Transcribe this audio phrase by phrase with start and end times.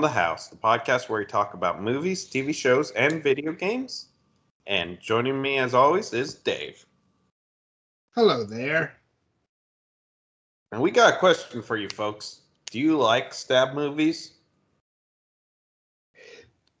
[0.00, 4.08] the House, the podcast where we talk about movies, TV shows, and video games.
[4.66, 6.84] And joining me, as always, is Dave.
[8.14, 8.96] Hello there.
[10.72, 12.40] And we got a question for you folks.
[12.70, 14.32] Do you like stab movies?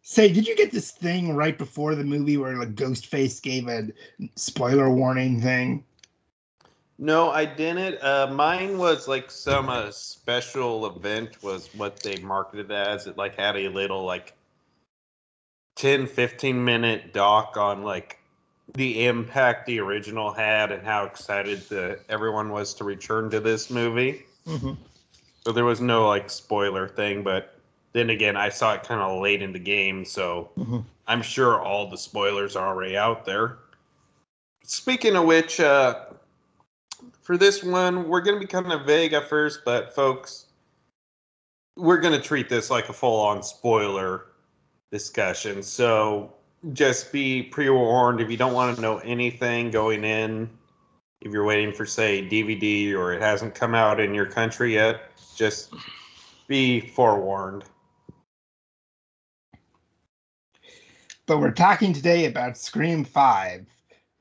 [0.02, 3.88] Say, did you get this thing right before the movie where like Ghostface gave a
[4.36, 5.84] spoiler warning thing?
[6.98, 8.02] No, I didn't.
[8.02, 13.06] Uh, mine was like some uh, special event was what they marketed as.
[13.06, 14.32] It like had a little like
[15.76, 18.18] 10, 15 minute doc on like
[18.74, 23.70] the impact the original had and how excited the, everyone was to return to this
[23.70, 24.24] movie.
[24.46, 24.72] Mm-hmm.
[25.44, 27.58] So there was no like spoiler thing, but
[27.92, 30.78] then again, I saw it kind of late in the game, so Mm-hmm.
[31.06, 33.58] I'm sure all the spoilers are already out there.
[34.64, 36.05] Speaking of which, uh,
[37.26, 40.46] for this one, we're going to be kind of vague at first, but folks,
[41.76, 44.26] we're going to treat this like a full on spoiler
[44.92, 45.60] discussion.
[45.60, 46.32] So
[46.72, 50.48] just be pre warned if you don't want to know anything going in,
[51.20, 55.10] if you're waiting for, say, DVD or it hasn't come out in your country yet,
[55.34, 55.74] just
[56.46, 57.64] be forewarned.
[61.26, 63.66] But we're talking today about Scream 5.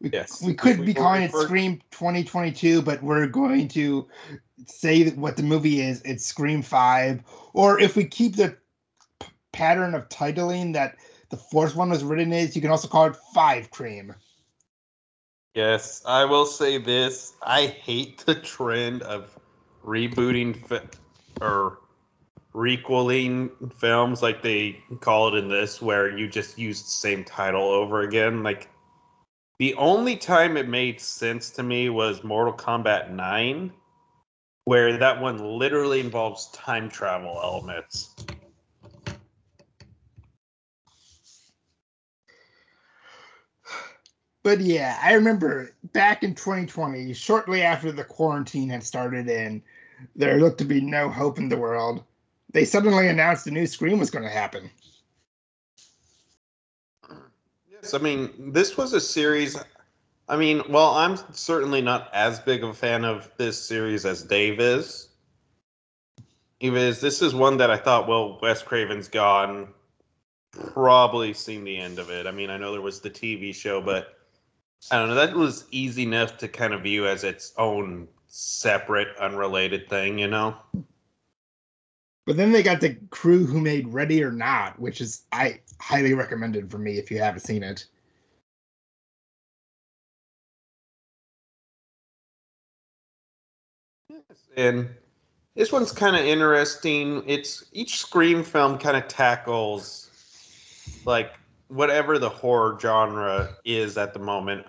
[0.02, 0.42] We, Yes.
[0.42, 4.08] we could be calling it Scream 2022, but we're going to
[4.67, 6.02] say what the movie is.
[6.02, 7.23] It's Scream 5.
[7.54, 8.58] Or if we keep the
[9.20, 10.98] p- pattern of titling that
[11.30, 14.14] the fourth one was written as, you can also call it Five Cream.
[15.55, 17.34] Yes, I will say this.
[17.42, 19.38] I hate the trend of
[19.86, 20.82] rebooting fi-
[21.39, 21.80] or
[22.54, 27.64] requeling films like they call it in this, where you just use the same title
[27.64, 28.44] over again.
[28.44, 28.70] Like,
[29.60, 33.71] the only time it made sense to me was Mortal Kombat 9,
[34.66, 38.16] where that one literally involves time travel elements.
[44.43, 49.61] But yeah, I remember back in 2020, shortly after the quarantine had started and
[50.16, 52.04] there looked to be no hope in the world,
[52.52, 54.70] they suddenly announced a new Scream was going to happen.
[57.94, 59.58] I mean, this was a series.
[60.28, 64.23] I mean, well, I'm certainly not as big of a fan of this series as
[64.23, 65.10] Dave is.
[66.60, 69.68] Even as this is one that I thought, well, Wes Craven's gone.
[70.52, 72.28] Probably seen the end of it.
[72.28, 74.17] I mean, I know there was the TV show, but
[74.90, 75.16] I don't know.
[75.16, 80.28] That was easy enough to kind of view as its own separate, unrelated thing, you
[80.28, 80.56] know?
[82.26, 86.13] But then they got the crew who made Ready or Not, which is I highly
[86.13, 87.86] recommended for me if you haven't seen it.
[94.58, 94.89] And
[95.55, 97.23] this one's kind of interesting.
[97.27, 100.09] It's each Scream film kind of tackles
[101.05, 101.33] like
[101.67, 104.65] whatever the horror genre is at the moment.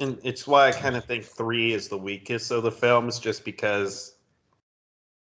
[0.00, 3.44] And it's why I kind of think three is the weakest of the films, just
[3.44, 4.16] because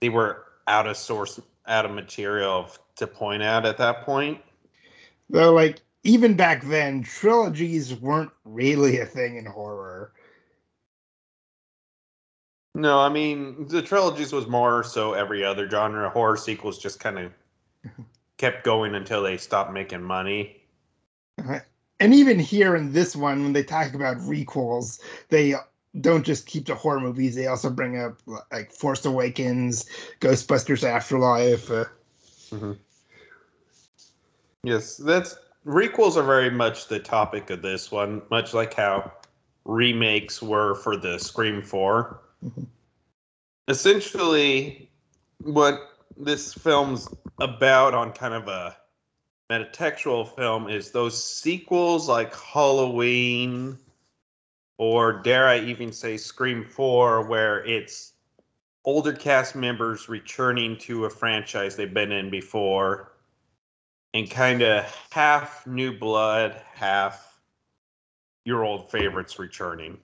[0.00, 4.40] they were out of source, out of material to point at at that point.
[5.28, 10.12] Though, like, even back then, trilogies weren't really a thing in horror.
[12.74, 16.10] No, I mean the trilogies was more so every other genre.
[16.10, 17.32] Horror sequels just kind of
[18.36, 20.60] kept going until they stopped making money.
[21.98, 25.00] And even here in this one, when they talk about requels,
[25.30, 25.54] they
[26.00, 28.20] don't just keep to horror movies, they also bring up
[28.52, 29.86] like Force Awakens,
[30.20, 31.70] Ghostbusters Afterlife.
[31.70, 31.84] Uh,
[34.66, 39.12] Yes, that's requels are very much the topic of this one, much like how
[39.64, 42.20] remakes were for the Scream 4.
[42.44, 42.66] Mhm.
[43.68, 44.90] Essentially,
[45.38, 47.08] what this film's
[47.38, 48.76] about on kind of a
[49.48, 53.78] metatextual film is those sequels like Halloween
[54.78, 58.14] or dare I even say Scream 4 where it's
[58.84, 63.12] older cast members returning to a franchise they've been in before
[64.16, 67.38] and kind of half new blood, half
[68.44, 69.98] your old favorites returning.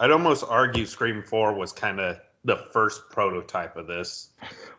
[0.00, 4.30] I'd almost argue Scream 4 was kind of the first prototype of this.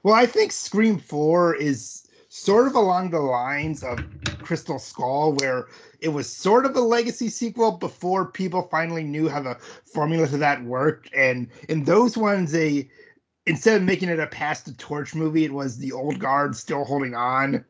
[0.03, 3.99] well, I think Scream 4 is sort of along the lines of
[4.39, 5.67] Crystal Skull, where
[5.99, 9.55] it was sort of a legacy sequel before people finally knew how the
[9.85, 11.13] formula to that worked.
[11.15, 12.89] And in those ones, they
[13.45, 16.83] instead of making it a pass the torch movie, it was the old guard still
[16.83, 17.63] holding on.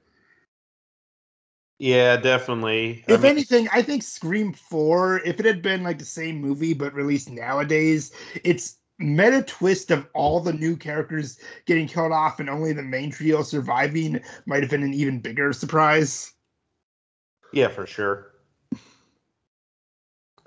[1.77, 3.03] Yeah, definitely.
[3.07, 6.39] I If mean, anything, I think Scream 4, if it had been like the same
[6.39, 8.11] movie but released nowadays,
[8.43, 13.11] it's meta twist of all the new characters getting killed off and only the main
[13.11, 16.33] trio surviving might have been an even bigger surprise.
[17.51, 18.31] Yeah, for sure.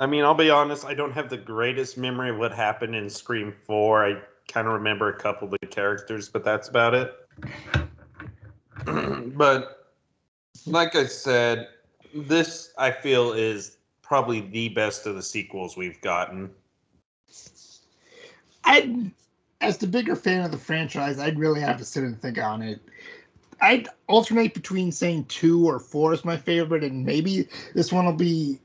[0.00, 3.10] I mean, I'll be honest, I don't have the greatest memory of what happened in
[3.10, 4.04] Scream 4.
[4.04, 7.14] I kind of remember a couple of the characters, but that's about it.
[9.36, 9.77] but
[10.66, 11.68] like I said,
[12.14, 16.50] this I feel is probably the best of the sequels we've gotten.
[18.64, 19.10] I,
[19.60, 22.62] as the bigger fan of the franchise, I'd really have to sit and think on
[22.62, 22.80] it.
[23.60, 28.12] I'd alternate between saying two or four is my favorite, and maybe this one will
[28.12, 28.58] be.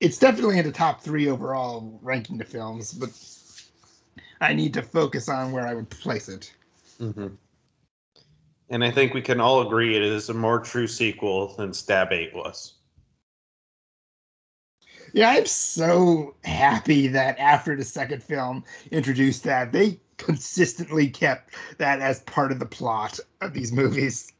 [0.00, 3.10] It's definitely in the top three overall ranking the films, but
[4.40, 6.52] I need to focus on where I would place it.
[7.00, 7.28] Mm-hmm.
[8.68, 12.12] And I think we can all agree it is a more true sequel than Stab
[12.12, 12.74] 8 was.
[15.12, 22.00] Yeah, I'm so happy that after the second film introduced that, they consistently kept that
[22.00, 24.32] as part of the plot of these movies.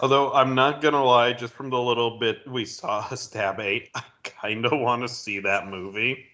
[0.00, 4.02] Although I'm not gonna lie, just from the little bit we saw Stab 8, I
[4.24, 6.24] kind of want to see that movie.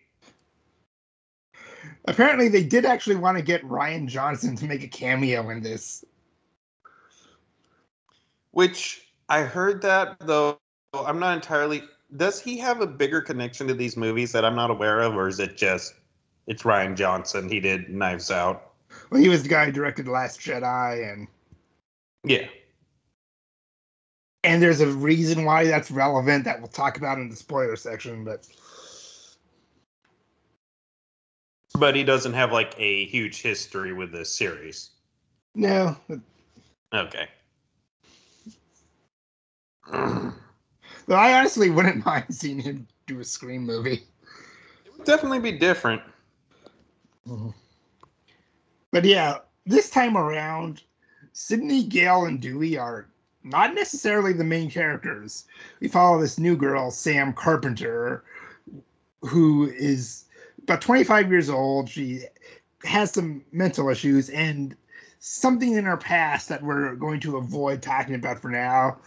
[2.04, 6.04] Apparently, they did actually want to get Rian Johnson to make a cameo in this.
[8.56, 10.58] Which I heard that though
[10.94, 11.82] I'm not entirely.
[12.16, 15.28] Does he have a bigger connection to these movies that I'm not aware of, or
[15.28, 15.92] is it just
[16.46, 17.50] it's Rian Johnson?
[17.50, 18.72] He did Knives Out.
[19.10, 21.28] Well, he was the guy who directed Last Jedi, and
[22.24, 22.48] Yeah.
[24.42, 28.24] and there's a reason why that's relevant that we'll talk about in the spoiler section.
[28.24, 28.48] But
[31.78, 34.92] But he doesn't have like a huge history with this series.
[35.54, 35.94] no,
[36.94, 37.28] Okay.
[39.92, 44.04] Though I honestly wouldn't mind seeing him do a Scream movie.
[44.84, 46.02] It would definitely be different.
[47.28, 47.50] Mm-hmm.
[48.90, 50.82] But yeah, this time around,
[51.32, 53.06] Sidney, Gale, and Dewey are
[53.42, 55.44] not necessarily the main characters.
[55.80, 58.24] We follow this new girl, Sam Carpenter,
[59.22, 60.24] who is
[60.62, 61.88] about 25 years old.
[61.88, 62.22] She
[62.84, 64.74] has some mental issues and
[65.20, 68.98] something in her past that we're going to avoid talking about for now.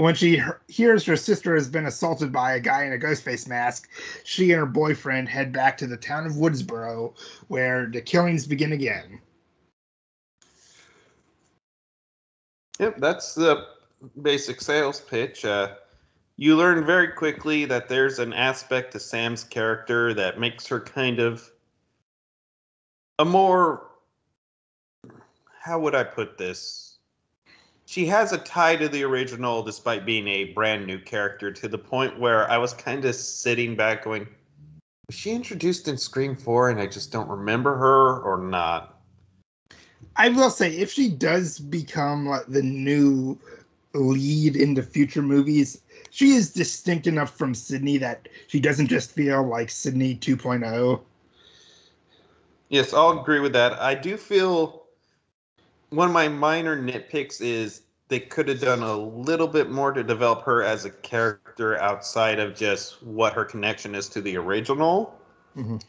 [0.00, 3.46] When she hears her sister has been assaulted by a guy in a ghost face
[3.46, 3.90] mask,
[4.24, 7.12] she and her boyfriend head back to the town of Woodsboro,
[7.48, 9.20] where the killings begin again.
[12.78, 13.66] Yep, that's the
[14.22, 15.44] basic sales pitch.
[15.44, 15.74] Uh,
[16.38, 21.18] you learn very quickly that there's an aspect to Sam's character that makes her kind
[21.18, 21.50] of
[23.18, 23.90] a more.
[25.60, 26.89] How would I put this?
[27.90, 31.76] She has a tie to the original despite being a brand new character to the
[31.76, 34.28] point where I was kind of sitting back going,
[35.08, 39.00] was she introduced in Scream 4 and I just don't remember her or not?
[40.14, 43.36] I will say, if she does become like the new
[43.92, 45.80] lead in the future movies,
[46.10, 50.36] she is distinct enough from Sidney that she doesn't just feel like Sidney oh.
[50.36, 51.00] 2.0.
[52.68, 53.72] Yes, I'll agree with that.
[53.80, 54.79] I do feel
[55.90, 60.02] one of my minor nitpicks is they could have done a little bit more to
[60.02, 65.16] develop her as a character outside of just what her connection is to the original.
[65.56, 65.80] Mhm.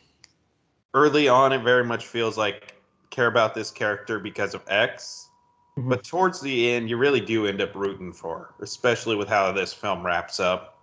[0.93, 2.75] Early on, it very much feels like
[3.10, 5.29] care about this character because of X.
[5.77, 5.89] Mhm.
[5.89, 9.51] But towards the end, you really do end up rooting for her, especially with how
[9.51, 10.77] this film wraps up.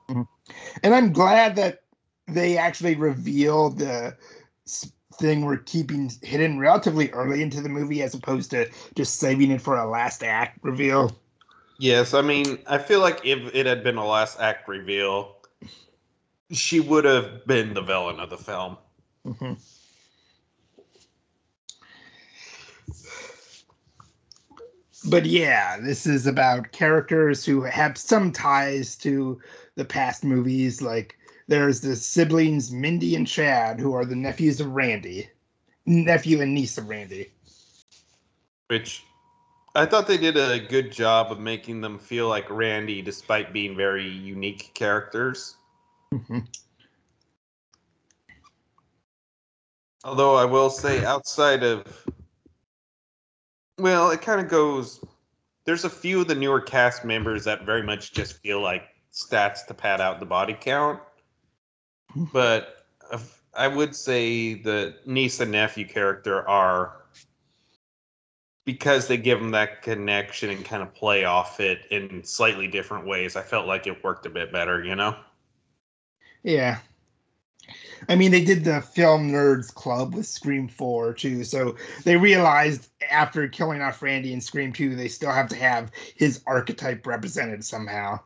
[0.82, 1.82] And I'm glad that
[2.26, 4.16] they actually revealed the
[5.14, 9.60] thing we're keeping hidden relatively early into the movie as opposed to just saving it
[9.60, 11.18] for a last act reveal.
[11.78, 15.36] Yes, I mean, I feel like if it had been a last act reveal,
[16.50, 18.76] she would have been the villain of the film.
[19.26, 19.58] Mhm.
[25.08, 29.40] But yeah, this is about characters who have some ties to
[29.76, 30.82] the past movies.
[30.82, 31.17] Like
[31.48, 35.28] there's the siblings Mindy and Chad, who are the nephews of Randy,
[35.86, 37.32] nephew and niece of Randy.
[38.68, 39.02] Which
[39.74, 43.74] I thought they did a good job of making them feel like Randy despite being
[43.76, 45.56] very unique characters.
[46.12, 46.40] Mm-hmm.
[50.04, 52.06] Although I will say, outside of.
[53.78, 55.02] Well, it kind of goes.
[55.64, 59.66] There's a few of the newer cast members that very much just feel like stats
[59.66, 61.00] to pad out the body count.
[62.14, 62.86] But
[63.54, 66.94] I would say the niece and nephew character are.
[68.64, 73.06] Because they give them that connection and kind of play off it in slightly different
[73.06, 75.16] ways, I felt like it worked a bit better, you know?
[76.42, 76.80] Yeah.
[78.10, 82.90] I mean, they did the Film Nerds Club with Scream 4 too, so they realized
[83.10, 87.64] after killing off Randy in Scream 2, they still have to have his archetype represented
[87.64, 88.20] somehow.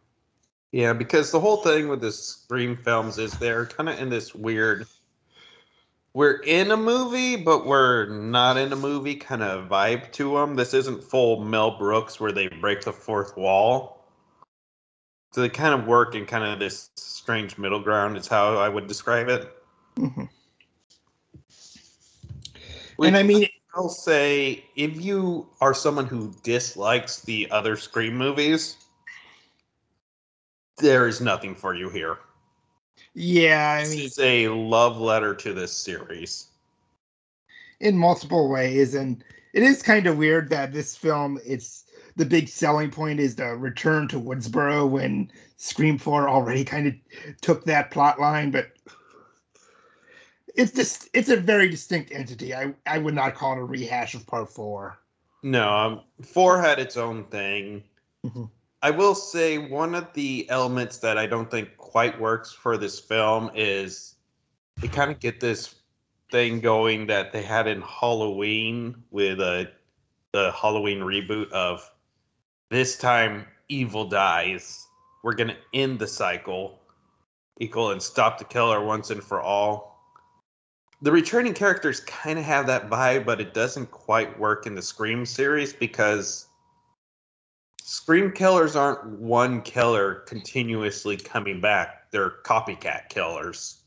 [0.72, 4.34] Yeah, because the whole thing with the Scream films is they're kind of in this
[4.34, 4.86] weird.
[6.14, 10.56] We're in a movie, but we're not in a movie kind of vibe to them.
[10.56, 14.02] This isn't full Mel Brooks where they break the fourth wall.
[15.32, 18.68] So they kind of work in kind of this strange middle ground, is how I
[18.68, 19.50] would describe it.
[19.96, 20.28] Mhm.
[22.96, 28.16] Which And I mean, I'll say if you are someone who dislikes the other Scream
[28.16, 28.76] movies,
[30.82, 32.18] there is nothing for you here.
[33.14, 36.48] yeah, I This is a love letter to this series.
[37.80, 39.24] in multiple ways, and
[39.54, 41.84] it is kind of weird that this film, it's
[42.16, 46.94] the big selling point is the return to Woodsboro when Scream 4 already kind of
[47.40, 48.72] took that plot line, but
[50.54, 52.54] it's just it's a very distinct entity.
[52.54, 54.98] I I would not call it a rehash of part four.
[55.42, 57.82] No, um, four had its own thing.
[58.24, 58.50] Mhm.
[58.84, 62.98] I will say one of the elements that I don't think quite works for this
[62.98, 64.16] film is
[64.78, 65.76] they kind of get this
[66.32, 69.70] thing going that they had in Halloween with a
[70.32, 71.88] the Halloween reboot of
[72.70, 74.84] this time evil dies.
[75.22, 76.80] We're gonna end the cycle,
[77.60, 79.92] equal and stop the killer once and for all.
[81.02, 84.82] The returning characters kind of have that vibe, but it doesn't quite work in the
[84.82, 86.46] Scream series because
[87.84, 92.10] Scream killers aren't one killer continuously coming back.
[92.12, 93.82] They're copycat killers.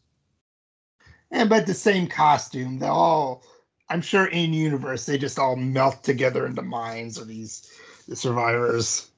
[1.31, 3.43] And but the same costume, they all
[3.89, 7.71] I'm sure in universe they just all melt together into minds of these
[8.07, 9.11] the survivors.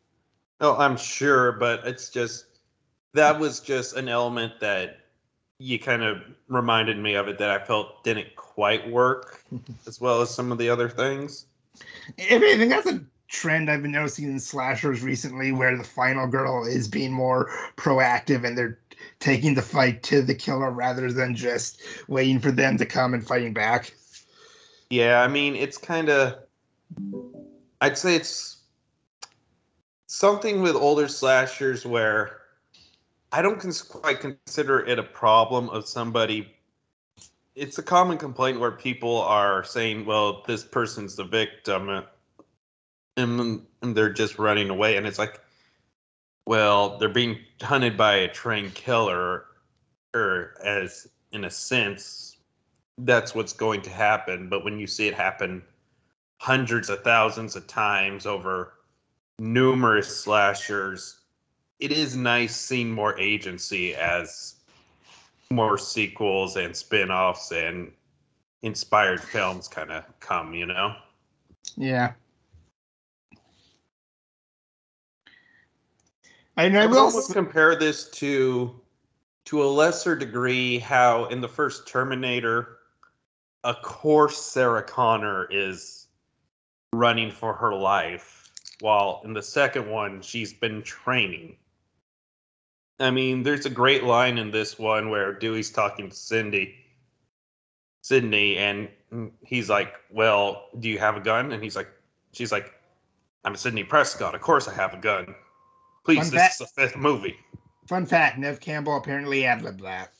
[0.61, 2.45] Oh, I'm sure, but it's just
[3.13, 4.99] that was just an element that
[5.57, 9.43] you kind of reminded me of it that I felt didn't quite work
[9.87, 11.47] as well as some of the other things.
[12.17, 16.65] If anything, that's a trend I've been noticing in slashers recently where the final girl
[16.65, 18.79] is being more proactive and they're
[19.19, 23.25] taking the fight to the killer rather than just waiting for them to come and
[23.25, 23.93] fighting back.
[24.89, 26.39] Yeah, I mean, it's kind of.
[27.81, 28.57] I'd say it's
[30.07, 32.37] something with older slashers where
[33.31, 36.53] I don't cons- quite consider it a problem of somebody.
[37.55, 42.03] It's a common complaint where people are saying, well, this person's the victim,
[43.17, 44.95] and, and they're just running away.
[44.95, 45.41] And it's like,
[46.45, 49.45] well, they're being hunted by a trained killer,
[50.13, 52.37] or as in a sense,
[52.99, 54.47] that's what's going to happen.
[54.47, 55.61] But when you see it happen
[56.39, 58.73] hundreds of thousands of times over
[59.39, 61.19] numerous slashers,
[61.79, 64.55] it is nice seeing more agency as
[65.51, 67.91] more sequels and spin-offs and
[68.63, 70.95] inspired films kind of come, you know?
[71.75, 72.13] Yeah.
[76.57, 78.79] And I I will almost compare this to
[79.45, 82.79] to a lesser degree how in the first Terminator,
[83.63, 86.07] a course Sarah Connor is
[86.93, 91.55] running for her life, while in the second one she's been training.
[92.99, 96.75] I mean, there's a great line in this one where Dewey's talking to Cindy,
[98.01, 98.89] Sidney, and
[99.41, 101.89] he's like, "Well, do you have a gun?" And he's like,
[102.31, 102.73] "She's like,
[103.45, 104.35] I'm Sidney Prescott.
[104.35, 105.35] Of course I have a gun.
[106.07, 107.37] Please, Fun this fact- is the fifth movie."
[107.85, 110.13] Fun fact: Neve Campbell apparently ad libbed that.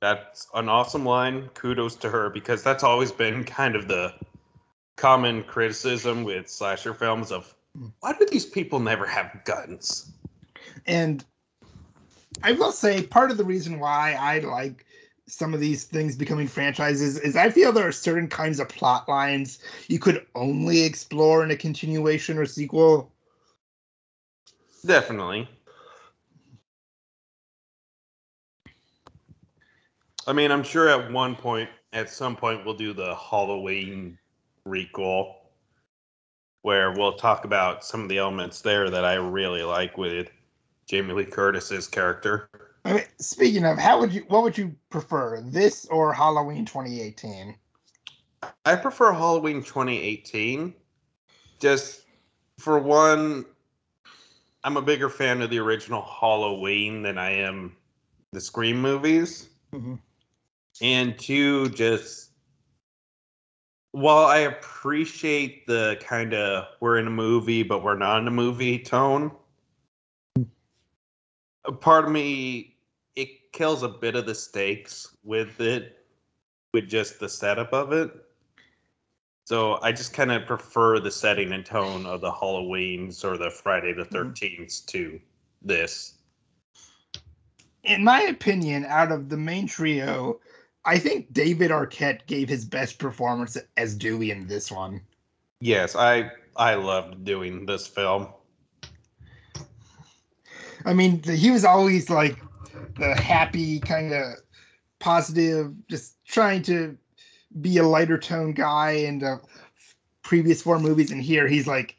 [0.00, 1.48] That's an awesome line.
[1.54, 4.14] Kudos to her because that's always been kind of the
[4.94, 7.88] common criticism with slasher films of hmm.
[7.98, 10.12] why do these people never have guns?
[10.86, 11.24] And
[12.44, 14.86] I will say part of the reason why I like
[15.26, 19.08] some of these things becoming franchises is I feel there are certain kinds of plot
[19.08, 19.58] lines
[19.88, 23.10] you could only explore in a continuation or sequel.
[24.84, 25.48] Definitely.
[30.26, 34.18] I mean, I'm sure at one point, at some point, we'll do the Halloween
[34.64, 35.52] recall
[36.62, 40.28] where we'll talk about some of the elements there that I really like with
[40.86, 42.50] Jamie Lee Curtis's character.
[42.84, 47.56] I mean, speaking of, how would you what would you prefer, this or Halloween 2018?
[48.64, 50.74] I prefer Halloween 2018.
[51.60, 52.02] Just
[52.58, 53.46] for one,
[54.66, 57.76] I'm a bigger fan of the original Halloween than I am
[58.32, 59.48] the Scream movies.
[59.72, 60.00] Mhm.
[60.82, 62.32] And two, just
[63.92, 68.32] while I appreciate the kind of we're in a movie, but we're not in a
[68.32, 69.30] movie tone,
[71.64, 72.76] a part of me
[73.14, 76.04] it kills a bit of the stakes with it,
[76.74, 78.10] with just the setup of it.
[79.46, 83.48] So I just kind of prefer the setting and tone of the Halloweens or the
[83.48, 84.30] Friday the mm-hmm.
[84.30, 85.20] 13th to
[85.62, 86.14] this.
[87.84, 90.40] In my opinion, out of the main trio,
[90.84, 95.00] I think David Arquette gave his best performance as Dewey in this one.
[95.60, 98.26] Yes, I I loved doing this film.
[100.84, 102.36] I mean, he was always like
[102.98, 104.34] the happy, kind of
[104.98, 106.98] positive, just trying to
[107.60, 109.40] be a lighter tone guy in the
[110.22, 111.96] previous four movies, and here he's like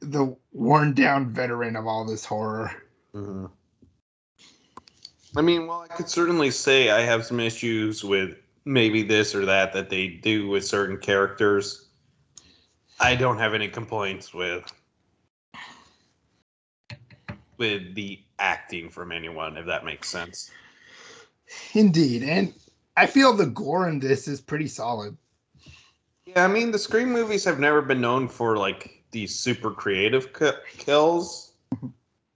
[0.00, 2.70] the worn down veteran of all this horror.
[3.14, 3.46] Mm-hmm.
[5.36, 9.44] I mean, well, I could certainly say I have some issues with maybe this or
[9.44, 11.88] that that they do with certain characters.
[12.98, 14.72] I don't have any complaints with
[17.58, 20.50] with the acting from anyone, if that makes sense.
[21.74, 22.54] Indeed, and
[22.96, 25.16] I feel the gore in this is pretty solid.
[26.24, 30.30] Yeah, I mean, the Scream movies have never been known for like these super creative
[30.76, 31.52] kills,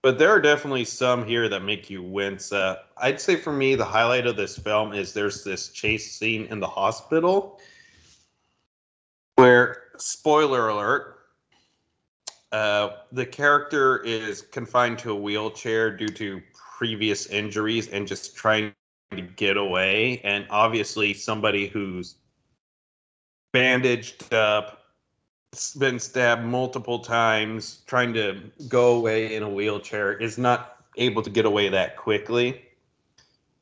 [0.02, 2.52] but there are definitely some here that make you wince.
[2.52, 6.46] Uh, I'd say for me, the highlight of this film is there's this chase scene
[6.46, 7.58] in the hospital
[9.36, 11.16] where, spoiler alert,
[12.52, 16.42] uh, the character is confined to a wheelchair due to
[16.78, 18.74] previous injuries and just trying
[19.10, 20.20] to get away.
[20.22, 22.16] And obviously, somebody who's
[23.52, 24.78] bandaged up,
[25.78, 31.30] been stabbed multiple times, trying to go away in a wheelchair is not able to
[31.30, 32.62] get away that quickly.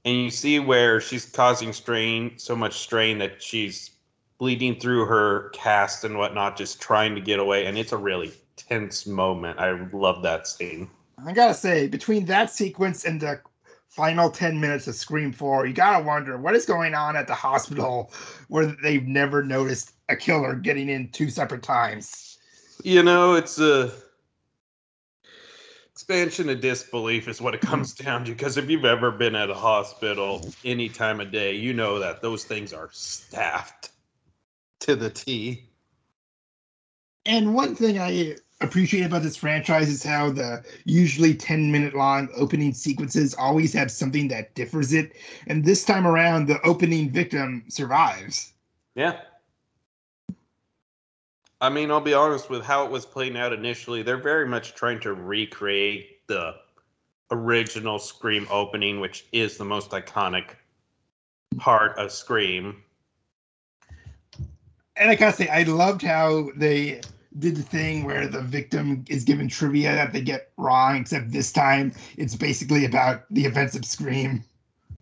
[0.04, 3.90] And you see where she's causing strain, so much strain that she's
[4.38, 7.66] bleeding through her cast and whatnot, just trying to get away.
[7.66, 9.58] And it's a really tense moment.
[9.58, 10.88] I love that scene.
[11.26, 13.40] I gotta say, between that sequence and the
[13.88, 17.34] final 10 minutes of Scream 4, you gotta wonder what is going on at the
[17.34, 18.12] hospital
[18.48, 22.38] where they've never noticed a killer getting in two separate times.
[22.84, 23.92] You know, it's a
[25.92, 29.50] expansion of disbelief is what it comes down to because if you've ever been at
[29.50, 33.90] a hospital any time of day, you know that those things are staffed
[34.80, 35.68] to the T.
[37.26, 42.28] And one thing I appreciate about this franchise is how the usually 10 minute long
[42.36, 45.12] opening sequences always have something that differs it.
[45.46, 48.52] And this time around, the opening victim survives.
[48.94, 49.20] Yeah.
[51.60, 54.02] I mean, I'll be honest with how it was playing out initially.
[54.02, 56.54] They're very much trying to recreate the
[57.30, 60.50] original Scream opening, which is the most iconic
[61.56, 62.82] part of Scream.
[64.96, 67.00] And I gotta say, I loved how they
[67.38, 71.52] did the thing where the victim is given trivia that they get wrong, except this
[71.52, 74.42] time it's basically about the events of Scream.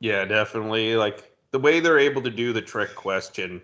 [0.01, 0.97] Yeah, definitely.
[0.97, 3.62] Like the way they're able to do the trick question.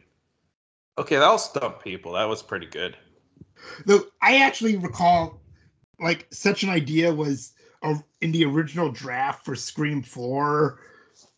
[0.98, 2.12] Okay, that'll stump people.
[2.12, 2.96] That was pretty good.
[3.87, 5.40] Though I actually recall,
[6.01, 10.79] like, such an idea was uh, in the original draft for Scream 4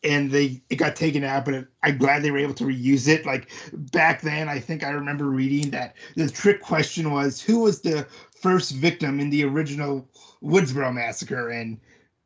[0.04, 3.08] and they it got taken out but it, i'm glad they were able to reuse
[3.08, 3.26] it.
[3.26, 7.80] Like back then i think i remember reading that the trick question was who was
[7.80, 8.06] the
[8.40, 10.06] first victim in the original
[10.42, 11.48] woodsboro massacre?
[11.48, 11.80] And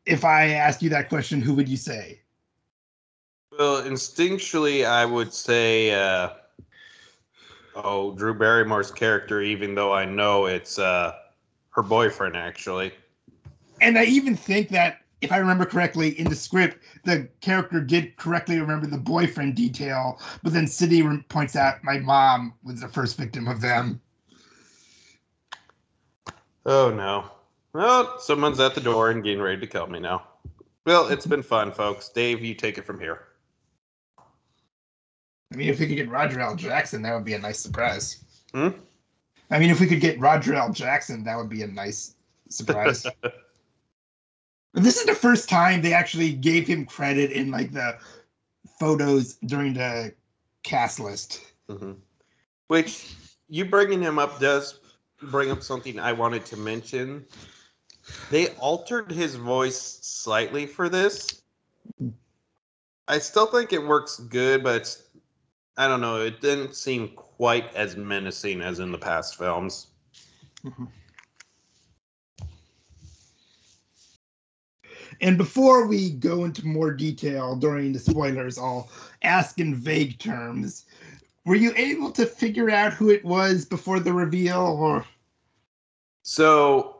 [0.04, 2.20] if i asked you that question who would you say?
[3.56, 6.30] Well instinctually i would say uh
[7.76, 11.14] oh drew barrymore's character even though i know it's uh
[11.70, 12.92] her boyfriend actually.
[13.80, 18.16] And i even think that if I remember correctly, in the script, the character did
[18.16, 23.16] correctly remember the boyfriend detail, but then Sidney points out my mom was the first
[23.16, 24.00] victim of them.
[26.66, 27.30] Oh no.
[27.72, 30.24] Well, someone's at the door and getting ready to kill me now.
[30.86, 32.08] Well, it's been fun, folks.
[32.08, 33.24] Dave, you take it from here.
[35.52, 36.56] I mean, if we could get Roger L.
[36.56, 38.24] Jackson, that would be a nice surprise.
[38.52, 38.68] Hmm?
[39.50, 40.72] I mean, if we could get Roger L.
[40.72, 42.14] Jackson, that would be a nice
[42.48, 43.06] surprise.
[44.78, 47.98] this is the first time they actually gave him credit in like the
[48.78, 50.14] photos during the
[50.62, 51.40] cast list.
[51.68, 51.92] Mm-hmm.
[52.68, 53.14] Which
[53.48, 54.80] you bringing him up does
[55.22, 57.24] bring up something I wanted to mention.
[58.30, 61.42] They altered his voice slightly for this.
[63.06, 65.02] I still think it works good, but it's
[65.76, 66.20] I don't know.
[66.20, 69.86] It didn't seem quite as menacing as in the past films.
[70.64, 70.84] Mm-hmm.
[75.20, 78.88] And before we go into more detail during the spoilers, I'll
[79.22, 80.84] ask in vague terms.
[81.44, 85.04] Were you able to figure out who it was before the reveal or
[86.22, 86.96] So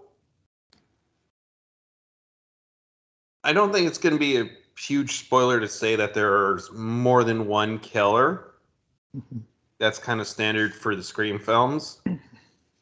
[3.45, 7.25] I don't think it's going to be a huge spoiler to say that there's more
[7.25, 8.55] than one killer.
[9.17, 9.43] Mhm.
[9.79, 12.01] That's kind of standard for the Scream films.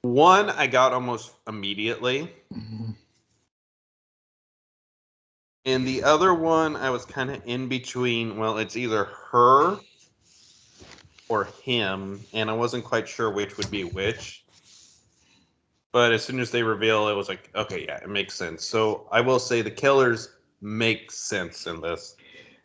[0.02, 2.96] One I got almost immediately, Mhm.
[5.66, 8.38] And the other one I was kind of in between.
[8.38, 9.78] Well, it's either her
[11.28, 14.44] or him, and I wasn't quite sure which would be which.
[15.92, 18.64] But as soon as they reveal, it was like, okay, yeah, it makes sense.
[18.64, 22.16] So I will say the killers make sense in this.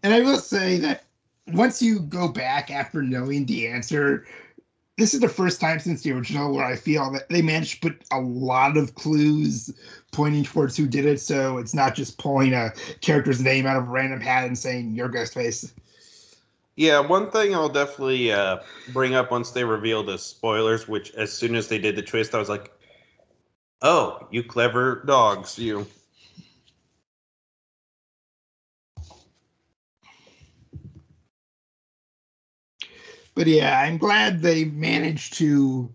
[0.03, 1.05] And I will say that
[1.47, 4.27] once you go back after knowing the answer,
[4.97, 7.89] this is the first time since the original where I feel that they managed to
[7.89, 9.73] put a lot of clues
[10.11, 11.19] pointing towards who did it.
[11.19, 14.93] So it's not just pulling a character's name out of a random hat and saying
[14.93, 15.71] you're Ghostface.
[16.75, 18.59] Yeah, one thing I'll definitely uh,
[18.93, 22.33] bring up once they reveal the spoilers, which as soon as they did the twist,
[22.33, 22.71] I was like,
[23.81, 25.85] oh, you clever dogs, you.
[33.35, 35.89] But yeah, I'm glad they managed to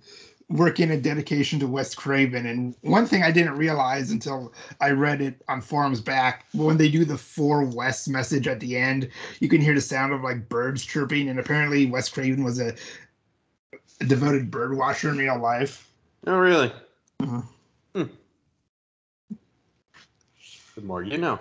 [0.49, 2.47] work in a dedication to Wes Craven.
[2.47, 6.89] And one thing I didn't realize until I read it on forums back, when they
[6.89, 9.09] do the for Wes message at the end,
[9.41, 11.29] you can hear the sound of like birds chirping.
[11.29, 12.75] And apparently Wes Craven was a,
[14.01, 15.91] a devoted bird watcher in real life.
[16.27, 16.73] Oh, really?
[17.21, 17.45] Mhm.
[17.95, 18.03] Hmm.
[20.75, 21.41] The more you know.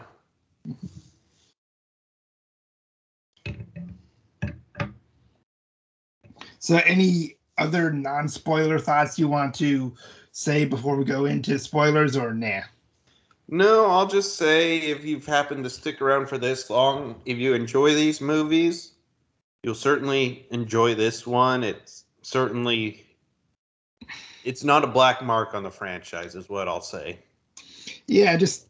[6.66, 9.94] So any other non-spoiler thoughts you want to
[10.32, 12.62] say before we go into spoilers or nah?
[13.48, 17.54] No, I'll just say if you've happened to stick around for this long, if you
[17.54, 18.94] enjoy these movies,
[19.62, 21.64] you'll certainly enjoy this one.
[21.64, 23.06] It's certainly
[24.44, 27.20] it's not a black mark on the franchise is what I'll say.
[28.08, 28.70] Yeah, just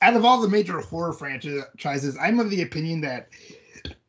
[0.00, 3.28] out of all the major horror franchises, I'm of the opinion that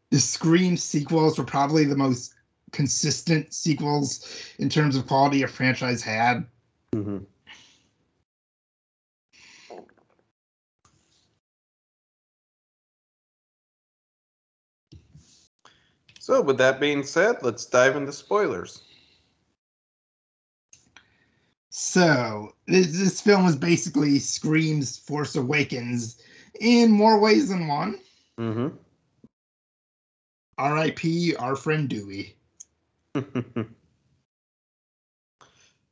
[0.10, 2.34] the Scream sequels were probably the most
[2.74, 6.46] consistent sequels in terms of quality a franchise had.
[6.94, 7.20] Mm-hmm.
[16.20, 18.84] So, with that being said, let's dive into spoilers.
[21.76, 26.22] So this, this film is basically Scream's Force Awakens
[26.62, 28.00] in more ways than one.
[28.40, 28.68] Mm-hmm.
[30.60, 31.36] R.I.P.
[31.36, 32.36] Our friend Dewey.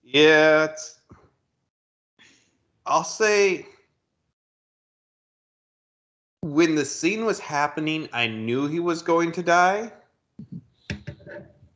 [0.03, 0.99] Yeah, it's,
[2.85, 3.67] I'll say
[6.41, 9.91] when the scene was happening, I knew he was going to die.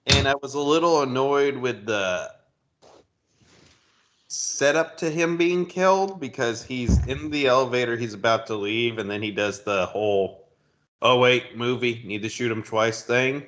[0.08, 2.32] And I was a little annoyed with the
[4.28, 9.10] setup to him being killed because he's in the elevator, he's about to leave, and
[9.10, 10.50] then he does the whole,
[11.02, 13.46] oh, wait, movie, need to shoot him twice thing.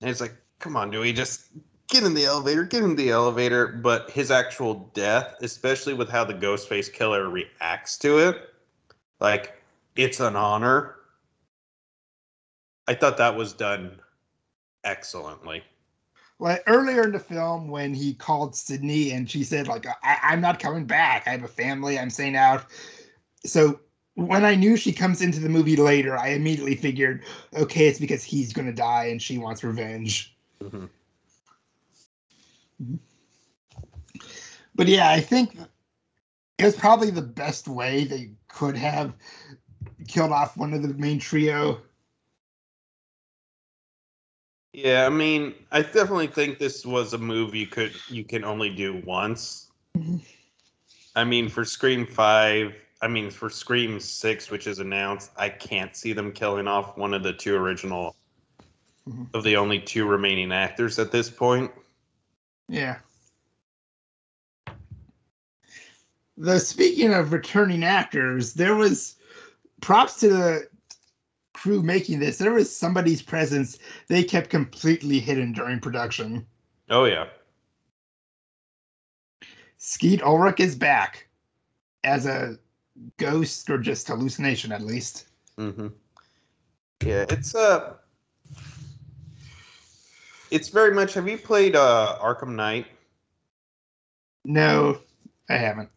[0.00, 1.48] And it's like, come on, Dewey, just
[1.88, 3.66] get in the elevator, get in the elevator.
[3.66, 8.48] But his actual death, especially with how the Ghostface killer reacts to it,
[9.20, 9.60] like
[9.96, 10.96] it's an honor.
[12.88, 14.00] I thought that was done
[14.84, 15.62] excellently.
[16.38, 20.40] Like earlier in the film, when he called Sidney and she said, like, I- I'm
[20.40, 21.28] not coming back.
[21.28, 21.98] I have a family.
[21.98, 22.64] I'm staying out.
[23.44, 23.78] So
[24.14, 28.24] when I knew she comes into the movie later, I immediately figured, okay, it's because
[28.24, 30.34] he's going to die and she wants revenge.
[30.62, 30.88] Mhm.
[34.74, 35.56] But yeah, I think
[36.58, 39.14] it was probably the best way they could have
[40.08, 41.80] killed off one of the main trio.
[44.72, 48.70] Yeah, I mean, I definitely think this was a move you could you can only
[48.70, 49.70] do once.
[49.96, 50.24] Mhm.
[51.14, 55.94] I mean, for Scream Five, I mean for Scream Six, which is announced, I can't
[55.94, 58.16] see them killing off one of the two original
[59.08, 59.34] Mhm.
[59.34, 61.72] of the only two remaining actors at this point.
[62.68, 62.98] Yeah.
[66.36, 69.16] The speaking of returning actors, there was
[69.80, 70.68] props to the
[71.52, 72.38] crew making this.
[72.38, 76.46] There was somebody's presence they kept completely hidden during production.
[76.88, 77.26] Oh yeah.
[79.78, 81.26] Skeet Ulrich is back
[82.04, 82.56] as a
[83.16, 85.26] ghost or just hallucination, at least.
[85.56, 85.88] hmm
[87.04, 87.94] Yeah, it's uh
[90.52, 92.86] it's very much have you played uh Arkham Knight?
[94.44, 95.00] No,
[95.48, 95.88] I haven't.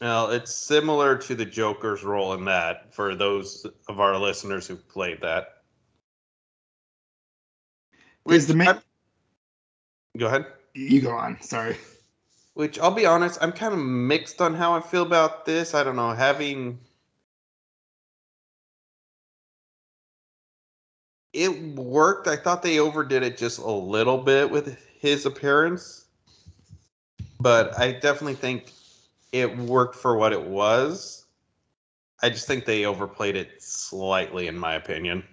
[0.00, 4.86] Well, it's similar to the Joker's role in that for those of our listeners who've
[4.88, 5.62] played that
[8.26, 8.34] that.
[8.34, 8.82] Is the main- I'm-
[10.16, 10.46] Go ahead.
[10.74, 11.40] You go on.
[11.42, 11.76] Sorry.
[12.54, 15.74] Which I'll be honest, I'm kind of mixed on how I feel about this.
[15.74, 16.78] I don't know, having
[21.34, 22.28] it worked.
[22.28, 26.06] I thought they overdid it just a little bit with his appearance,
[27.40, 28.72] but I definitely think
[29.32, 31.26] it worked for what it was.
[32.22, 35.24] I just think they overplayed it slightly, in my opinion.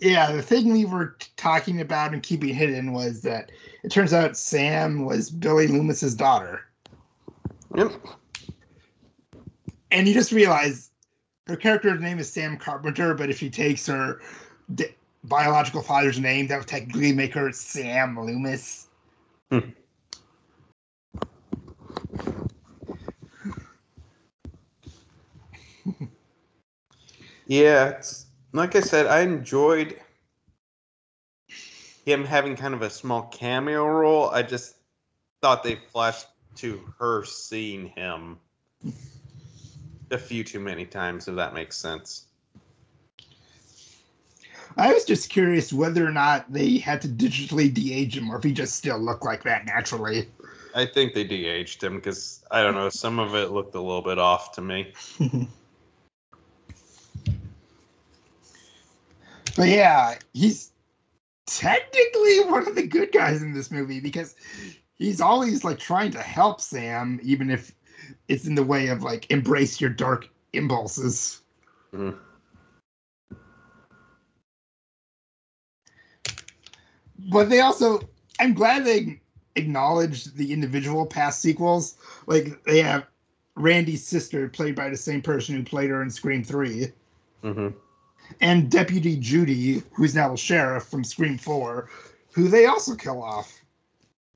[0.00, 3.52] Yeah, the thing we were talking about and keeping hidden was that
[3.84, 6.66] it turns out Sam was Billy Loomis's daughter.
[7.76, 7.92] Yep.
[9.92, 10.90] And you just realize
[11.46, 14.20] her character's name is Sam Carpenter, but if she takes her
[15.24, 18.86] biological father's name, that would technically make her Sam Loomis.
[19.50, 19.70] Hmm.
[27.46, 28.02] yeah,
[28.52, 30.00] like I said, I enjoyed
[32.04, 34.30] him having kind of a small cameo role.
[34.30, 34.76] I just
[35.40, 38.38] thought they flashed to her seeing him
[40.10, 42.26] a few too many times, if that makes sense.
[44.76, 48.44] I was just curious whether or not they had to digitally de-age him, or if
[48.44, 50.28] he just still looked like that naturally.
[50.74, 54.02] I think they de-aged him because I don't know, some of it looked a little
[54.02, 54.92] bit off to me.
[59.56, 60.72] but yeah, he's
[61.46, 64.34] technically one of the good guys in this movie because
[64.96, 67.72] he's always like trying to help Sam, even if
[68.26, 71.42] it's in the way of like embrace your dark impulses.
[71.92, 72.16] Mhm.
[77.30, 78.00] But they also,
[78.40, 79.20] I'm glad they
[79.56, 81.96] acknowledged the individual past sequels.
[82.26, 83.06] Like they have
[83.56, 86.88] Randy's sister, played by the same person who played her in Scream 3,
[87.42, 87.68] hmm
[88.40, 91.88] and Deputy Judy, who's now the sheriff from Scream 4,
[92.32, 93.60] who they also kill off.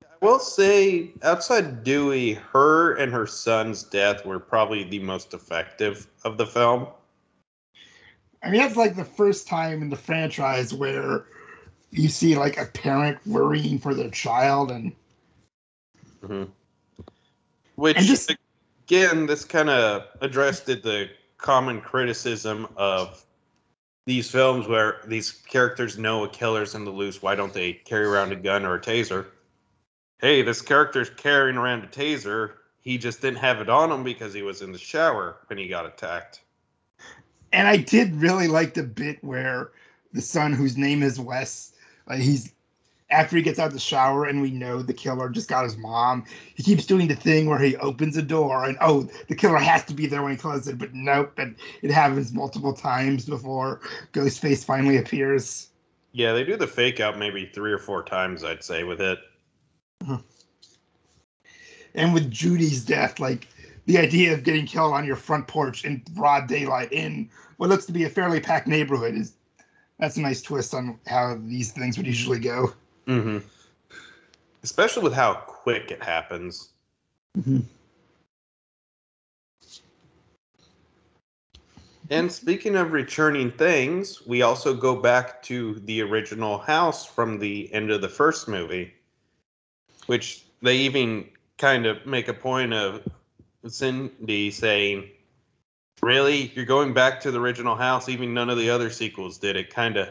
[0.02, 6.06] I will say, outside Dewey, her and her son's death were probably the most effective
[6.24, 6.86] of the film.
[8.42, 11.26] I mean, that's like the first time in the franchise where
[11.90, 14.92] you see like a parent worrying for their child, and
[16.22, 16.44] mm-hmm.
[17.76, 18.34] Which, And just-
[18.86, 23.24] again, this kind of addressed the common criticism of
[24.06, 27.22] these films where these characters know a killer's in the loose.
[27.22, 29.26] Why don't they carry around a gun or a taser?
[30.20, 32.54] Hey, this character's carrying around a taser.
[32.80, 35.68] He just didn't have it on him because he was in the shower when he
[35.68, 36.40] got attacked.
[37.52, 39.70] and I did really like the bit where
[40.12, 41.74] the son, whose name is Wes,
[42.08, 42.52] like he's
[43.10, 45.76] after he gets out of the shower and we know the killer just got his
[45.76, 46.24] mom.
[46.54, 49.84] He keeps doing the thing where he opens a door and oh, the killer has
[49.84, 53.80] to be there when he closes it, but nope, and it happens multiple times before
[54.12, 55.68] Ghostface finally appears.
[56.12, 59.18] Yeah, they do the fake out maybe three or four times, I'd say, with it.
[60.02, 60.18] Uh-huh.
[61.94, 63.48] And with Judy's death, like
[63.86, 67.86] the idea of getting killed on your front porch in broad daylight in what looks
[67.86, 69.32] to be a fairly packed neighborhood is
[69.98, 72.72] that's a nice twist on how these things would usually go.
[73.06, 73.38] Mm-hmm.
[74.62, 76.70] Especially with how quick it happens.
[82.10, 87.72] And speaking of returning things, we also go back to the original house from the
[87.72, 88.94] end of the first movie,
[90.06, 93.06] which they even kind of make a point of
[93.66, 95.10] Cindy saying,
[96.02, 96.52] Really?
[96.54, 98.08] You're going back to the original house?
[98.08, 99.70] Even none of the other sequels did it.
[99.70, 100.08] Kind of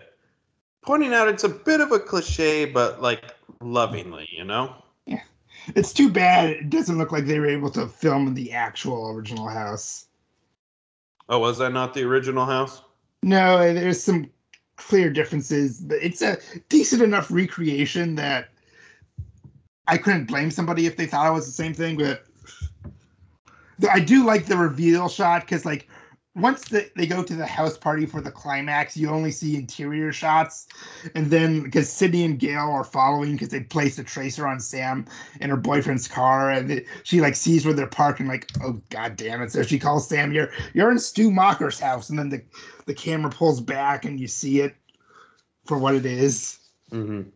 [0.82, 4.76] pointing out it's a bit of a cliche, but like lovingly, you know?
[5.06, 5.22] Yeah.
[5.76, 9.10] It's too bad it doesn't look like they were able to film in the actual
[9.10, 10.06] original house.
[11.30, 12.82] Oh, was that not the original house?
[13.24, 14.30] No, there's some
[14.78, 16.38] clear differences, but it's a
[16.70, 18.50] decent enough recreation that
[19.88, 21.98] I couldn't blame somebody if they thought it was the same thing.
[21.98, 22.27] But
[23.90, 25.88] I do like the reveal shot because, like,
[26.36, 30.12] once the, they go to the house party for the climax, you only see interior
[30.12, 30.68] shots,
[31.16, 35.06] and then because Sidney and Gale are following because they placed a tracer on Sam
[35.42, 38.80] in her boyfriend's car, and it- she like sees where they're parked and like, oh
[38.92, 39.52] god damn it!
[39.52, 42.44] So she calls Sam, "You're you're in Stu Macher's house," and then the
[42.86, 44.76] the camera pulls back and you see it
[45.66, 46.60] for what it is.
[46.92, 47.30] Mm-hmm.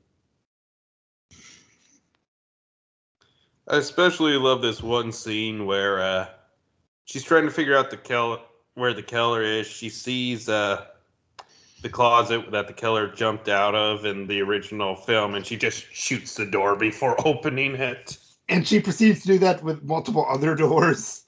[3.72, 6.28] I especially love this one scene where uh,
[7.06, 8.42] she's trying to figure out the kill
[8.74, 9.66] where the killer is.
[9.66, 10.88] She sees uh,
[11.82, 15.86] the closet that the killer jumped out of in the original film, and she just
[15.94, 18.18] shoots the door before opening it.
[18.50, 21.24] And she proceeds to do that with multiple other doors.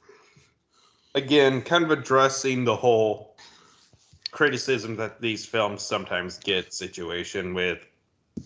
[1.16, 3.38] Again, kind of addressing the whole
[4.32, 7.86] criticism that these films sometimes get situation with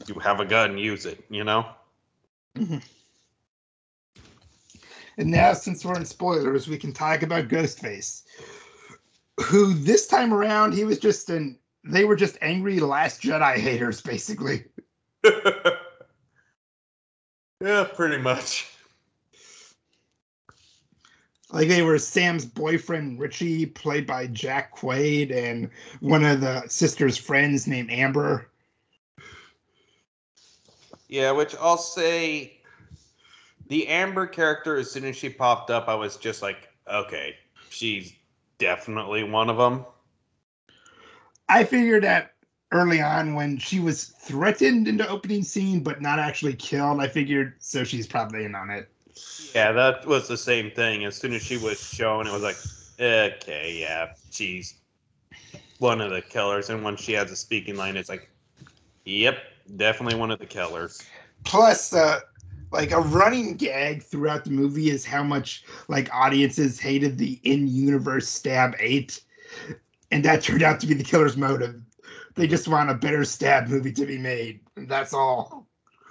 [0.05, 1.65] you have a gun, use it, you know?
[5.17, 8.23] And now, since we're in spoilers, we can talk about Ghostface,
[9.39, 14.01] who this time around he was just an they were just angry Last Jedi haters,
[14.01, 14.65] basically.
[15.23, 15.71] yeah,
[17.95, 18.67] pretty much.
[21.51, 25.69] Like they were Sam's boyfriend Richie, played by Jack Quaid, and
[26.01, 28.49] one of the sister's friends named Amber.
[31.07, 32.56] Yeah, which I'll say
[33.67, 37.35] the Amber character, as soon as she popped up, I was just like, okay,
[37.69, 38.13] she's
[38.57, 39.85] definitely one of them.
[41.49, 42.33] I figured that
[42.71, 46.99] early on when she was threatened in the opening scene but not actually killed.
[46.99, 48.89] I figured so she's probably in on it.
[49.55, 51.05] Yeah, that was the same thing.
[51.05, 52.57] As soon as she was shown, it was like,
[52.99, 54.75] okay, yeah, she's
[55.79, 56.69] one of the killers.
[56.69, 58.29] And when she has a speaking line, it's like,
[59.05, 59.37] yep,
[59.75, 61.01] definitely one of the killers.
[61.45, 62.19] Plus, uh,
[62.71, 68.27] like a running gag throughout the movie is how much like audiences hated the in-universe
[68.27, 69.21] stab eight,
[70.11, 71.81] and that turned out to be the killer's motive.
[72.35, 74.59] They just want a better stab movie to be made.
[74.75, 75.67] And that's all.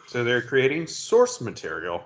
[0.06, 2.04] So they're creating source material.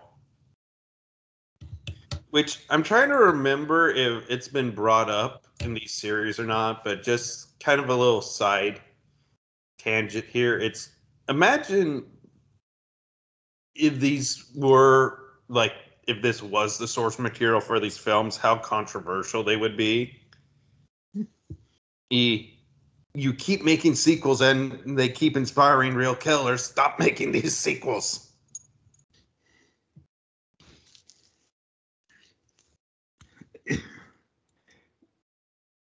[2.31, 6.85] Which I'm trying to remember if it's been brought up in these series or not,
[6.85, 8.81] but just kind of a little side
[9.79, 10.59] tangent here.
[10.59, 10.91] It's
[11.29, 12.05] imagine
[13.75, 15.73] if these were like
[16.07, 20.17] if this was the source material for these films, how controversial they would be.
[22.11, 22.55] E,
[23.15, 26.65] you keep making sequels and they keep inspiring real killers.
[26.65, 28.33] Stop making these sequels.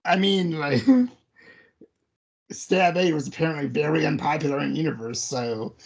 [0.05, 0.83] I mean, like,
[2.51, 5.77] Stab 8 was apparently very unpopular in universe, so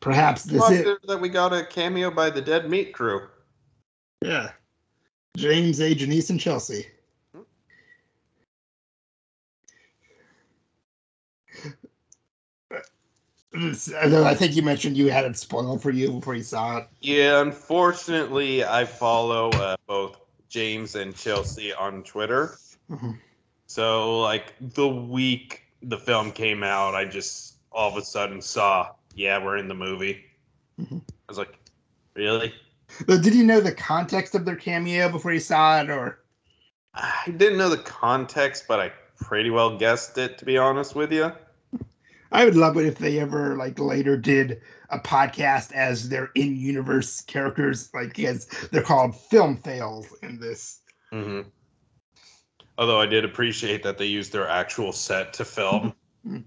[0.00, 3.28] perhaps this is that we got a cameo by the Dead Meat Crew.
[4.22, 4.50] Yeah.
[5.36, 5.94] James A.
[5.94, 6.86] Janisse and Chelsea.
[14.02, 16.88] Although I think you mentioned you had it spoiled for you before you saw it.
[17.00, 22.56] Yeah, unfortunately, I follow uh, both James and Chelsea on Twitter.
[22.88, 23.18] Mhm.
[23.66, 28.92] So, like the week the film came out, I just all of a sudden saw,
[29.14, 30.24] yeah, we're in the movie.
[30.80, 31.00] Mhm.
[31.00, 31.58] I was like,
[32.14, 32.52] really?
[33.06, 36.20] Did you know the context of their cameo before you saw it, or
[36.94, 41.12] I didn't know the context, but I pretty well guessed it, to be honest with
[41.12, 41.32] you.
[42.32, 47.22] I would love it if they ever like later did a podcast as their in-universe
[47.22, 50.80] characters, like as they're called film fails in this.
[51.10, 51.42] hmm
[52.78, 55.94] Although I did appreciate that they used their actual set to film.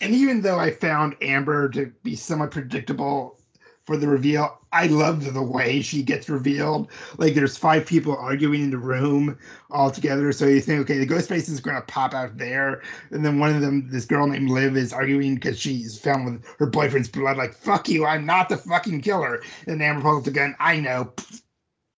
[0.00, 3.38] And even though I found Amber to be somewhat predictable
[3.84, 6.90] for the reveal, I loved the way she gets revealed.
[7.18, 9.38] Like there's five people arguing in the room
[9.70, 10.32] all together.
[10.32, 12.82] So you think, okay, the ghost face is going to pop out there.
[13.10, 16.44] And then one of them, this girl named Liv, is arguing because she's found with
[16.58, 17.36] her boyfriend's blood.
[17.36, 19.42] Like, fuck you, I'm not the fucking killer.
[19.66, 20.54] And Amber pulls the gun.
[20.60, 21.12] I know.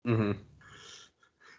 [0.04, 0.32] hmm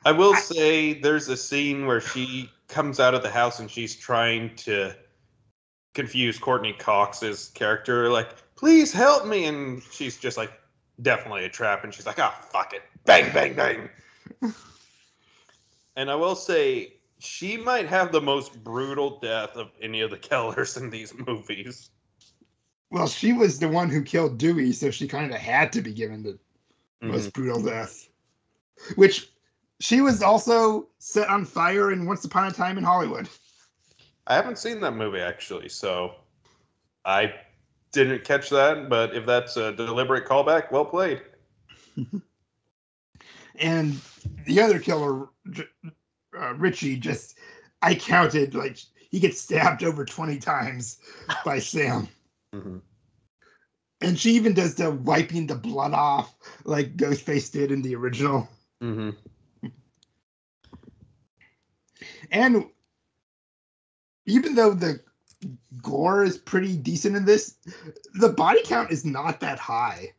[0.06, 3.95] I will say there's a scene where she comes out of the house and she's
[3.95, 4.93] trying to
[5.93, 9.45] confuse Courteney Cox's character, like, please help me.
[9.45, 10.51] And she's just like,
[11.01, 11.84] definitely a trap.
[11.84, 12.82] And she's like, ah, fuck it.
[13.06, 13.89] Bang, bang, bang.
[15.95, 20.17] and I will say, she might have the most brutal death of any of the
[20.17, 21.89] killers in these movies.
[22.91, 25.94] Well, she was the one who killed Dewey, so she kind of had to be
[25.94, 26.37] given the
[27.02, 28.08] most brutal death.
[28.96, 29.31] Which
[29.79, 33.29] she was also set on fire in Once Upon a Time in Hollywood.
[34.28, 36.15] I haven't seen that movie actually, so
[37.06, 37.34] I
[37.92, 38.90] didn't catch that.
[38.90, 41.21] But if that's a deliberate callback, well played.
[43.56, 44.00] And
[44.46, 45.28] the other killer,
[46.36, 47.38] uh, Richie, just
[47.84, 48.80] I counted like
[49.12, 50.98] he gets stabbed over twenty times
[51.46, 52.08] by Sam,
[52.56, 52.78] Mm-hmm.
[54.02, 58.48] and she even does the wiping the blood off like Ghostface did in the original.
[58.82, 59.12] Mm-hmm.
[62.32, 62.65] And
[64.26, 65.00] even though the
[65.82, 67.58] gore is pretty decent in this,
[68.15, 70.13] the body count is not that high.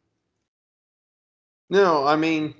[1.70, 2.54] No, I mean,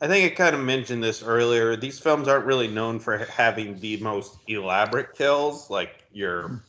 [0.00, 1.76] I think I kind of mentioned this earlier.
[1.76, 6.62] These films aren't really known for having the most elaborate kills, like your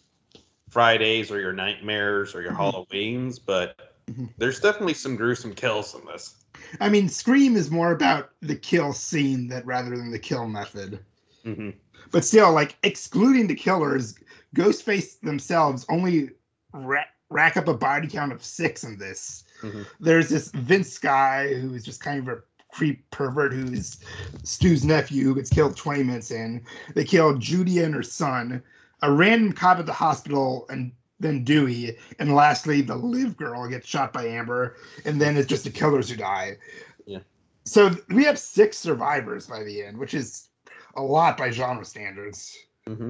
[0.70, 4.30] Fridays or your Nightmares or your Halloweens, but Mhm.
[4.38, 6.36] there's definitely some gruesome kills in this.
[6.80, 11.00] I mean, Scream is more about the kill scene that rather than the kill method.
[11.44, 11.70] hmm
[12.12, 14.16] But still, like excluding the killers,
[14.56, 16.30] Ghostface themselves only
[16.74, 19.44] ra- rack up a body count of six in this.
[19.62, 19.86] Mhm.
[20.00, 22.42] There's this Vince guy who's just kind of a
[22.72, 23.98] creep pervert who's
[24.44, 26.64] Stu's nephew who gets killed 20 minutes in.
[26.96, 28.62] They kill Judy and her son,
[29.02, 33.88] a random cop at the hospital, and then Dewey, and lastly the Liv girl gets
[33.88, 34.76] shot by Amber,
[35.06, 36.58] and then it's just the killers who die.
[37.06, 37.20] Yeah.
[37.66, 40.50] So we have six survivors by the end, which is
[40.96, 42.58] a lot by genre standards.
[42.88, 43.10] Mm-hmm.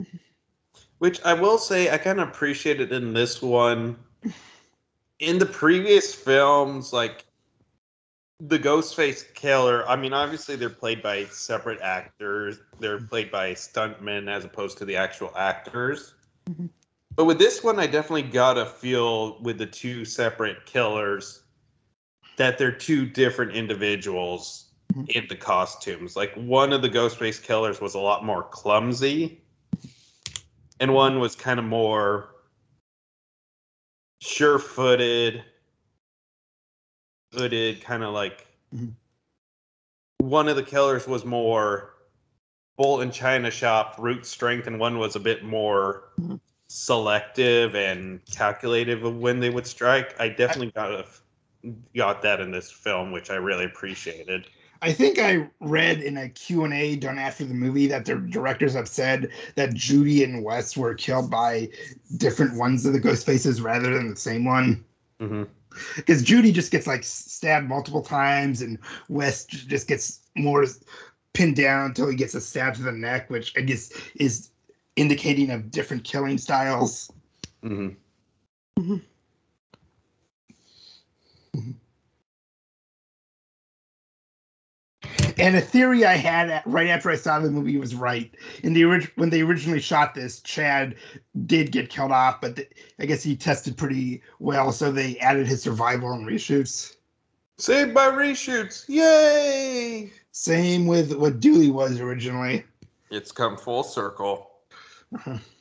[0.98, 3.96] Which I will say, I kind of appreciated in this one.
[5.18, 7.24] In the previous films, like
[8.40, 12.60] the Ghostface killer, I mean, obviously they're played by separate actors.
[12.80, 16.14] They're played by stuntmen as opposed to the actual actors.
[16.48, 16.70] Mhm.
[17.14, 21.42] But with this one, I definitely got a feel with the two separate killers
[22.36, 24.65] that they're two different individuals.
[25.08, 26.16] In the costumes.
[26.16, 29.40] Like one of the Ghostface killers was a lot more clumsy,
[30.80, 32.34] and one was kind of more
[34.20, 35.44] sure-footed,
[37.32, 38.46] hooded, kind of like.
[38.74, 38.94] Mhm.
[40.18, 41.94] One of the killers was more
[42.76, 46.40] bolt and china shop, root strength, and one was a bit more Mhm.
[46.68, 50.18] selective and calculative of when they would strike.
[50.20, 51.06] I definitely got a,
[51.94, 54.48] got that in this film, which I really appreciated.
[54.82, 58.88] I think I read in a Q&A done after the movie that the directors have
[58.88, 61.68] said that Judy and Wes were killed by
[62.16, 64.84] different ones of the ghost faces rather than the same one.
[65.20, 65.44] Mm-hmm.
[65.96, 70.64] Because Judy just gets like stabbed multiple times and Wes just gets more
[71.32, 74.50] pinned down until he gets a stab to the neck, which I guess is
[74.96, 77.12] indicating of different killing styles.
[77.62, 77.88] hmm
[85.38, 88.34] And a theory I had at, right after I saw the movie was right.
[88.62, 90.94] In the orig- when they originally shot this, Chad
[91.44, 95.46] did get killed off, but th- I guess he tested pretty well, so they added
[95.46, 96.96] his survival and reshoots.
[97.58, 98.84] Saved by reshoots!
[98.88, 100.10] Yay!
[100.32, 102.64] Same with what Dewey was originally.
[103.10, 104.50] It's come full circle.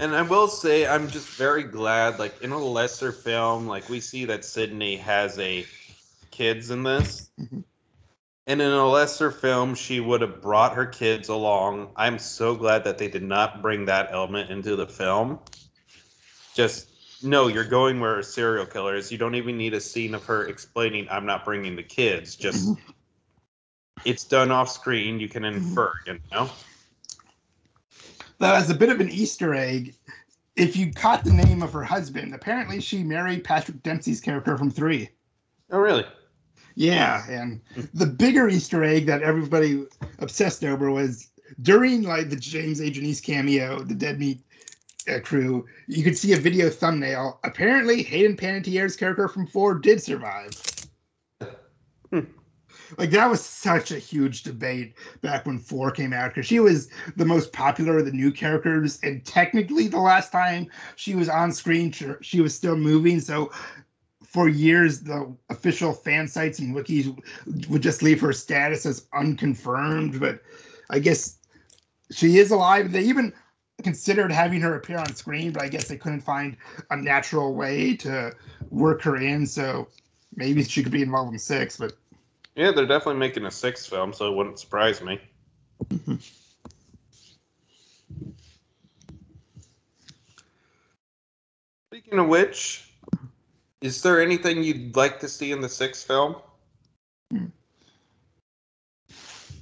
[0.00, 4.00] And I will say, I'm just very glad, like in a lesser film, like we
[4.00, 5.66] see that Sidney has a
[6.30, 7.30] kids in this.
[7.38, 7.62] Mhm.
[8.46, 11.92] And in a lesser film, she would have brought her kids along.
[11.96, 15.38] I'm so glad that they did not bring that element into the film.
[16.54, 16.88] Just
[17.22, 19.12] no, you're going where a serial killer is.
[19.12, 22.70] You don't even need a scene of her explaining, "I'm not bringing the kids." Just
[24.06, 25.20] it's done off screen.
[25.20, 26.48] You can infer, you know.
[28.40, 29.94] That as a bit of an Easter egg,
[30.56, 34.70] if you caught the name of her husband, apparently she married Patrick Dempsey's character from
[34.70, 35.10] Three.
[35.70, 36.04] Oh, really?
[36.74, 37.60] Yeah, and
[37.92, 39.86] the bigger Easter egg that everybody
[40.20, 41.28] obsessed over was
[41.60, 42.90] during like the James A.
[42.90, 44.40] Janisse cameo, the Dead Meat
[45.08, 45.66] uh, crew.
[45.86, 47.40] You could see a video thumbnail.
[47.44, 50.50] Apparently, Hayden Panettiere's character from Four did survive.
[52.10, 52.20] Hmm.
[52.98, 56.88] Like that was such a huge debate back when Four came out because she was
[57.16, 61.52] the most popular of the new characters, and technically the last time she was on
[61.52, 63.20] screen, she- was still moving.
[63.20, 63.52] So
[64.24, 67.16] for years, the official fan sites and wikis
[67.68, 70.18] would just leave her status as unconfirmed.
[70.20, 70.40] But
[70.88, 71.36] I guess
[72.10, 72.92] she is alive.
[72.92, 73.32] They even
[73.82, 76.56] considered having her appear on screen, but I guess they couldn't find
[76.90, 78.32] a natural way to
[78.70, 79.46] work her in.
[79.46, 79.88] So
[80.36, 81.76] maybe she could be involved in six.
[81.76, 81.94] But
[82.56, 85.20] Yeah, they're definitely making a sixth film, so it wouldn't surprise me.
[91.92, 92.90] Speaking of which,
[93.80, 96.36] is there anything you'd like to see in the sixth film?
[97.30, 97.46] Hmm.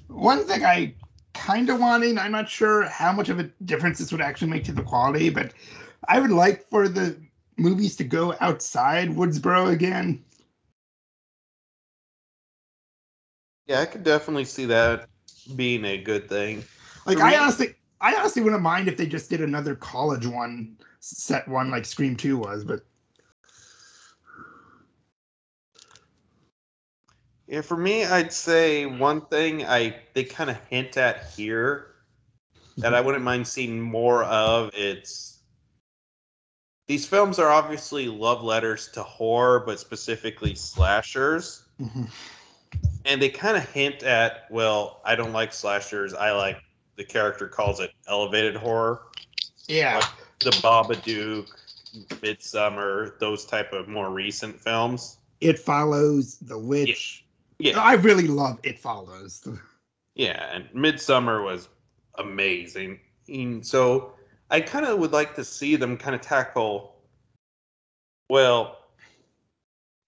[0.09, 0.95] one thing I
[1.35, 4.65] kind of wanting, I'm not sure how much of a difference this would actually make
[4.65, 5.53] to the quality, but
[6.09, 7.17] I would like for the
[7.57, 10.25] movies to go outside Woodsboro again.
[13.69, 15.09] Yeah, I could definitely see that
[15.55, 16.65] being a good thing.
[17.07, 20.27] Like For I me- honestly, I honestly wouldn't mind if they just did another college
[20.27, 22.65] one, set one like Scream Two was.
[22.65, 22.81] But
[27.47, 31.95] Yeah, for me, I'd say one thing I they kind of hint at here
[32.77, 33.07] that I mm-hmm.
[33.07, 34.71] wouldn't mind seeing more of.
[34.75, 35.41] It's
[36.87, 42.05] these films are obviously love letters to horror, but specifically slashers, mm-hmm.
[43.05, 46.15] And they kind of hint at, well, I don't like slashers.
[46.15, 46.59] I like
[46.97, 49.03] the character calls it elevated horror,
[49.67, 50.05] yeah,
[50.41, 51.49] the Babadook,
[52.21, 55.19] Midsommar, those type of more recent films.
[55.41, 57.25] It Follows, The Witch.
[57.59, 59.47] Yeah, I really love It Follows.
[60.15, 61.69] Yeah, and Midsommar was
[62.17, 62.99] amazing.
[63.29, 64.15] And so
[64.51, 66.97] I kind of would like to see them kind of tackle
[68.31, 68.77] well,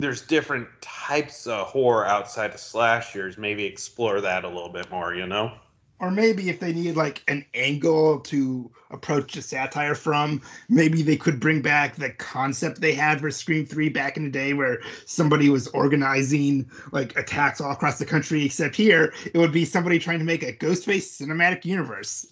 [0.01, 3.39] there's different types of horror outside of slashers.
[3.39, 5.53] Maybe explore that a little bit more, you know?
[6.01, 11.17] or maybe if they need like an angle to approach the satire from, maybe they
[11.17, 14.81] could bring back the concept they had for Scream 3 back in the day where
[15.05, 19.99] somebody was organizing like attacks all across the country, except here it would be somebody
[19.99, 22.27] trying to make a Ghostface cinematic universe.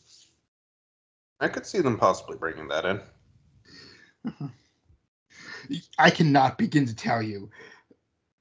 [1.41, 3.01] I could see them possibly bringing that in.
[4.27, 4.49] Uh-huh.
[5.99, 7.51] I cannot begin to tell you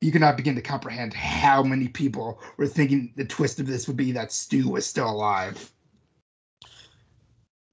[0.02, 3.98] you cannot begin to comprehend how many people were thinking the twist of this would
[3.98, 5.72] be that Stu was still alive.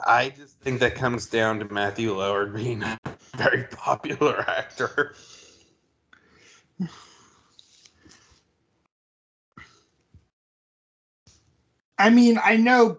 [0.07, 2.99] I just think that comes down to Matthew Lillard being a
[3.37, 5.15] very popular actor.
[11.99, 12.99] I mean, I know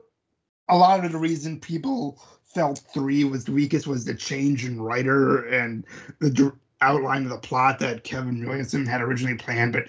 [0.69, 2.21] a lot of the reason people
[2.55, 5.85] felt three was the weakest was the change in writer and
[6.19, 9.85] the outline of the plot that Kevin Williamson had originally planned, but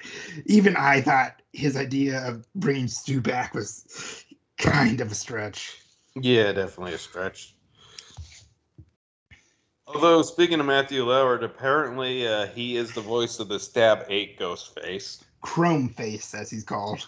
[0.47, 4.25] even I thought his idea of bringing Stu back was
[4.59, 5.79] kind of a stretch.
[6.17, 7.55] Yeah, definitely a stretch.
[9.87, 14.39] Although speaking of Matthew Lillard, apparently uh, he is the voice of the Stab Eight
[14.39, 15.23] Ghostface.
[15.43, 17.07] Chrome Face, as he's called.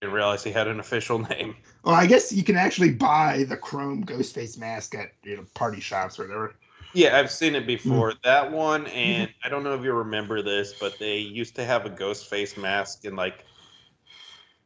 [0.00, 1.56] Didn't realize he had an official name.
[1.84, 5.80] Well, I guess you can actually buy the Chrome Ghostface mask at you know party
[5.80, 6.54] shops or whatever.
[6.92, 8.12] Yeah, I've seen it before.
[8.12, 8.22] Mm.
[8.24, 11.86] That one, and I don't know if you remember this, but they used to have
[11.86, 13.44] a ghost face mask in like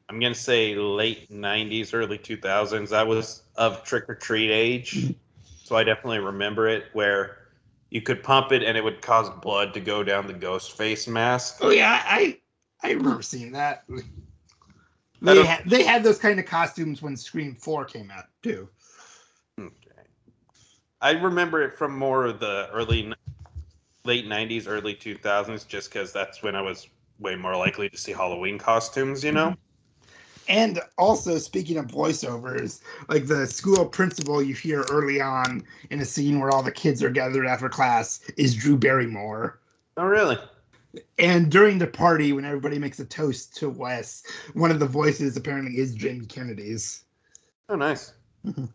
[0.09, 2.95] I'm gonna say late '90s, early 2000s.
[2.95, 5.13] I was of trick or treat age, mm-hmm.
[5.63, 6.85] so I definitely remember it.
[6.93, 7.39] Where
[7.91, 11.07] you could pump it and it would cause blood to go down the ghost face
[11.07, 11.59] mask.
[11.61, 12.39] Oh yeah, I
[12.83, 13.85] I remember seeing that.
[15.21, 18.69] They had, they had those kind of costumes when Scream Four came out too.
[19.59, 19.71] Okay.
[21.01, 23.13] I remember it from more of the early,
[24.05, 26.89] late '90s, early 2000s, just because that's when I was
[27.19, 29.25] way more likely to see Halloween costumes.
[29.25, 29.49] You know.
[29.49, 29.61] Mm-hmm.
[30.47, 36.05] And also, speaking of voiceovers, like the school principal you hear early on in a
[36.05, 39.61] scene where all the kids are gathered after class is Drew Barrymore.
[39.97, 40.37] Oh, really?
[41.19, 44.23] And during the party, when everybody makes a toast to Wes,
[44.53, 47.05] one of the voices apparently is Jamie Kennedy's.
[47.69, 48.13] Oh, nice.
[48.45, 48.67] Mm-hmm.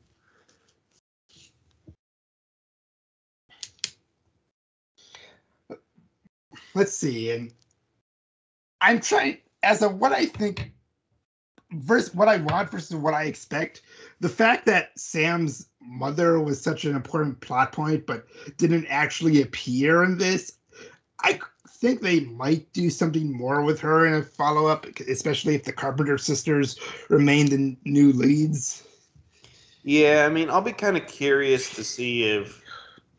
[6.75, 7.51] let's see, and
[8.81, 10.71] I'm trying as of what I think
[11.71, 13.81] versus what I want versus what I expect.
[14.21, 18.25] The fact that Sam's mother was such an important plot point, but
[18.57, 20.53] didn't actually appear in this,
[21.23, 21.39] I
[21.79, 25.71] think they might do something more with her in a follow up, especially if the
[25.71, 26.77] Carpenter sisters
[27.09, 28.83] remain the new leads.
[29.83, 32.61] Yeah, I mean, I'll be kind of curious to see if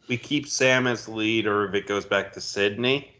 [0.09, 3.17] we keep Sam as lead or if it goes back to Sidney.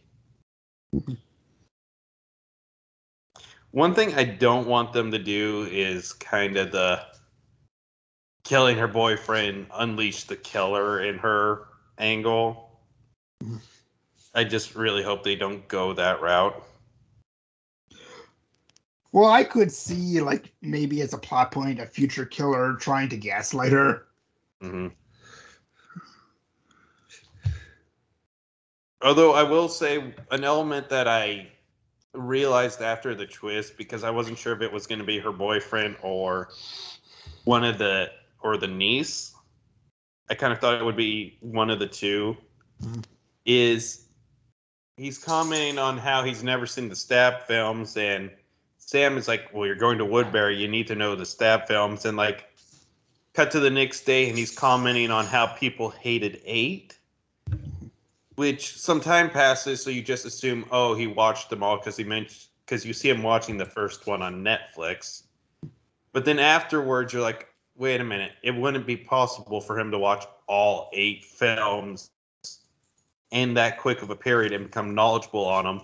[3.71, 7.01] One thing I don't want them to do is kind of the
[8.45, 12.79] killing her boyfriend, unleash the killer in her angle.
[14.35, 16.63] I just really hope they don't go that route.
[19.13, 23.17] Well, I could see like maybe as a plot point a future killer trying to
[23.17, 24.07] gaslight her.
[24.63, 24.89] Mm-hmm.
[29.03, 31.49] Although I will say an element that I
[32.13, 35.33] realized after the twist because I wasn't sure if it was going to be her
[35.33, 36.51] boyfriend or
[37.45, 38.11] one of the
[38.43, 39.35] or the niece.
[40.29, 42.37] I kind of thought it would be one of the 2
[42.83, 43.01] mm-hmm.
[43.47, 44.10] Is
[45.01, 48.31] he's commenting on how he's never seen the stab films and
[48.79, 50.59] Sam is like, "Well, you're going to Woodsboro.
[50.59, 52.51] You need to know the stab films." And like,
[53.35, 56.99] cut to the next day, and he's commenting on how people hated Eight
[58.41, 62.05] which some time passes, so you just assume, oh, he watched them all because he
[62.05, 65.25] mentioned because you see him watching the first one on Netflix.
[66.15, 69.99] But then afterwards, you're like, wait a minute, it wouldn't be possible for him to
[69.99, 72.13] watch all eight films
[73.31, 75.83] in that quick of a period and become knowledgeable on them,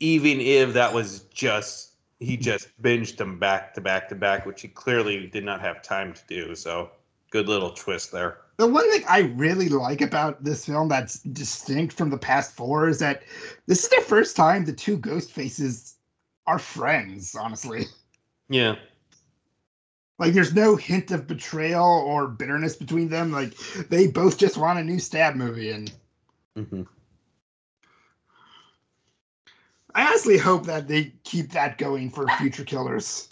[0.00, 1.90] even if that was just
[2.20, 5.82] he just binged them back to back to back, which he clearly did not have
[5.82, 6.54] time to do.
[6.54, 6.90] So
[7.30, 11.94] good little twist there the one thing I really like about this film that's distinct
[11.94, 13.22] from the past four is that
[13.66, 15.96] this is the first time the two ghost faces
[16.46, 17.86] are friends, honestly.
[18.48, 18.76] Yeah.
[20.18, 23.32] Like there's no hint of betrayal or bitterness between them.
[23.32, 23.56] Like
[23.88, 25.92] they both just want a new stab movie and
[26.58, 26.82] mm-hmm.
[29.94, 33.28] I honestly hope that they keep that going for future killers.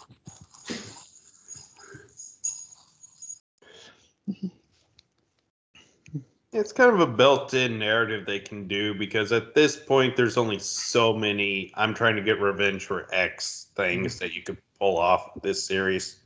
[6.53, 10.59] It's kind of a built-in narrative they can do because at this point there's only
[10.59, 15.41] so many I'm trying to get revenge for X things that you could pull off
[15.41, 16.19] this series.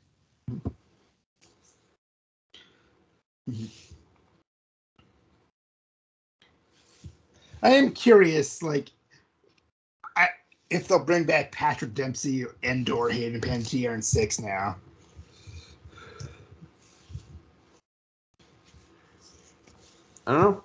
[7.65, 8.91] I am curious, like,
[10.15, 10.27] I
[10.69, 14.77] if they'll bring back Patrick Dempsey and or Hayden Panettiere in six now.
[20.27, 20.63] I don't know.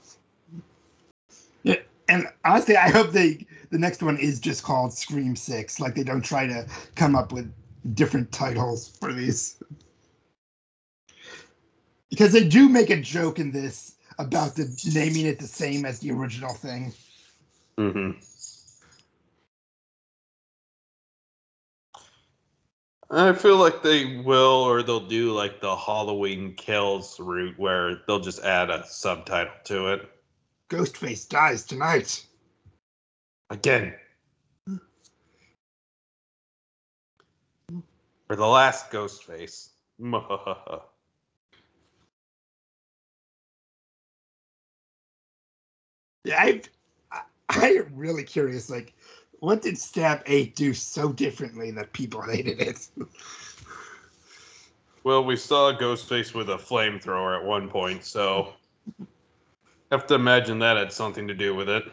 [1.62, 1.76] Yeah,
[2.08, 5.80] and honestly, I hope they the next one is just called Scream Six.
[5.80, 7.50] Like they don't try to come up with
[7.94, 9.62] different titles for these,
[12.10, 16.00] because they do make a joke in this about the naming it the same as
[16.00, 16.92] the original thing.
[17.78, 18.18] Mm-hmm.
[23.12, 28.20] I feel like they will, or they'll do like the Halloween Kills route, where they'll
[28.20, 30.08] just add a subtitle to it.
[30.68, 32.24] Ghostface dies tonight.
[33.50, 33.94] Again.
[38.28, 39.70] For the last Ghostface.
[46.26, 46.62] I,
[47.10, 48.70] I, I am really curious.
[48.70, 48.94] Like,
[49.40, 52.88] what did Stab Eight do so differently that people hated it?
[55.04, 58.52] well, we saw Ghostface with a flamethrower at one point, so
[59.90, 61.84] have to imagine that had something to do with it.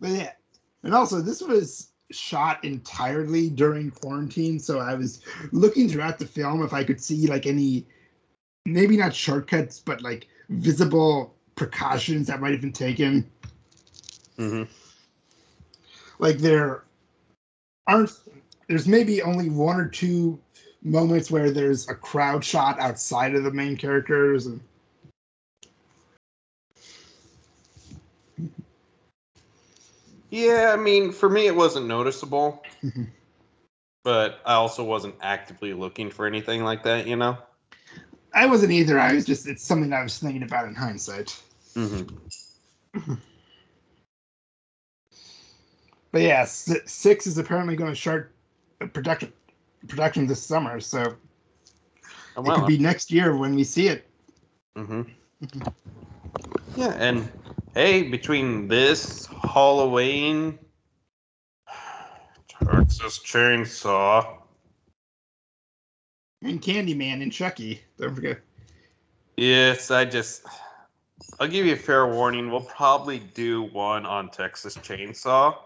[0.00, 0.32] But yeah,
[0.84, 5.20] and also this was shot entirely during quarantine, so I was
[5.52, 7.86] looking throughout the film if I could see like any,
[8.64, 13.30] maybe not shortcuts, but like visible precautions that might have been taken.
[14.38, 14.64] Mm-hmm.
[16.18, 16.84] Like there
[17.86, 18.12] aren't,
[18.68, 20.38] there's maybe only one or two
[20.82, 24.60] moments where there's a crowd shot outside of the main characters and
[30.30, 33.06] Yeah, I mean, for me, it wasn't noticeable, Mhm.
[34.04, 37.38] but I also wasn't actively looking for anything like that, you know?
[38.34, 39.00] I wasn't either.
[39.00, 41.40] I was just it's something I was thinking about in hindsight.
[41.74, 43.14] Mm-hmm.
[46.12, 48.32] But yeah, six is apparently going to start
[48.92, 49.32] production
[49.88, 51.16] production this summer, so it
[52.36, 54.08] Well, could be next year when we see it.
[54.76, 55.02] hmm
[56.76, 57.30] Yeah, and
[57.78, 60.58] hey, between this Halloween,
[62.48, 64.38] Texas Chainsaw,
[66.42, 67.80] And Candyman and Chucky.
[67.96, 68.40] Don't forget.
[69.36, 70.42] yes, I just,
[71.38, 72.50] I'll give you a fair warning.
[72.50, 75.56] We'll probably do one on Texas Chainsaw,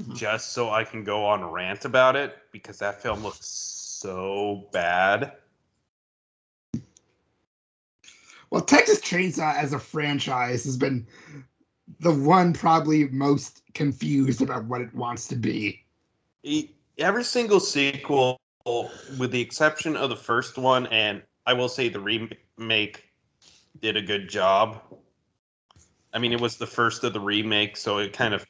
[0.00, 0.16] Mhm.
[0.16, 5.36] just so I can go on rant about it because that film looks so bad.
[8.52, 11.06] Well, Texas Chainsaw as a franchise has been
[12.00, 15.82] the one probably most confused about what it wants to be.
[16.98, 18.38] Every single sequel,
[19.18, 23.08] with the exception of the first one, and I will say the remake
[23.80, 24.82] did a good job.
[26.12, 28.44] I mean, it was the first of the remake, so it kind of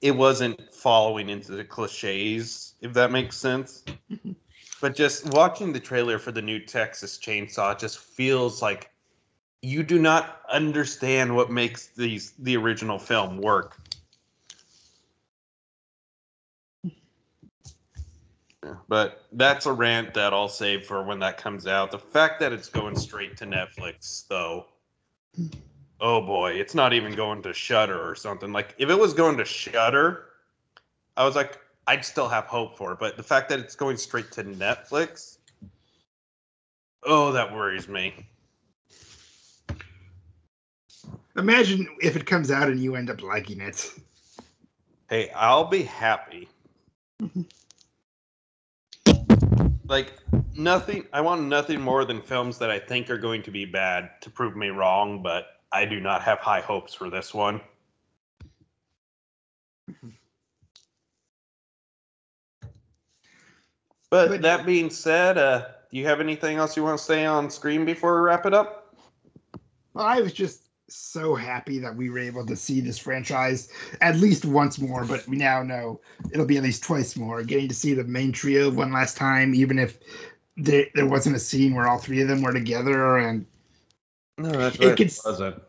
[0.00, 3.84] it wasn't following into the cliches, if that makes sense.
[4.80, 8.90] but just watching the trailer for the new Texas Chainsaw just feels like
[9.62, 13.76] you do not understand what makes these the original film work.
[18.88, 21.90] But that's a rant that I'll save for when that comes out.
[21.90, 24.66] The fact that it's going straight to Netflix, though,
[26.00, 28.52] oh boy, it's not even going to Shudder or something.
[28.52, 30.26] Like if it was going to Shudder,
[31.16, 32.98] I was like, I'd still have hope for it.
[32.98, 35.38] But the fact that it's going straight to Netflix,
[37.02, 38.26] oh, that worries me.
[41.36, 43.94] Imagine if it comes out and you end up liking it.
[45.08, 46.48] Hey, I'll be happy.
[49.86, 50.12] like
[50.54, 54.10] nothing I want nothing more than films that I think are going to be bad
[54.20, 57.60] to prove me wrong, but I do not have high hopes for this one.
[64.10, 67.48] But, that being said, uh, do you have anything else you want to say on
[67.48, 68.96] screen before we wrap it up?
[69.94, 73.68] Well, I was just so happy that we were able to see this franchise
[74.00, 76.00] at least once more, but we now know
[76.32, 77.42] it'll be at least twice more.
[77.42, 79.98] Getting to see the main trio one last time, even if
[80.56, 83.18] there, there wasn't a scene where all three of them were together.
[83.18, 83.46] And
[84.38, 85.62] No, that's It right, could- it wasn't.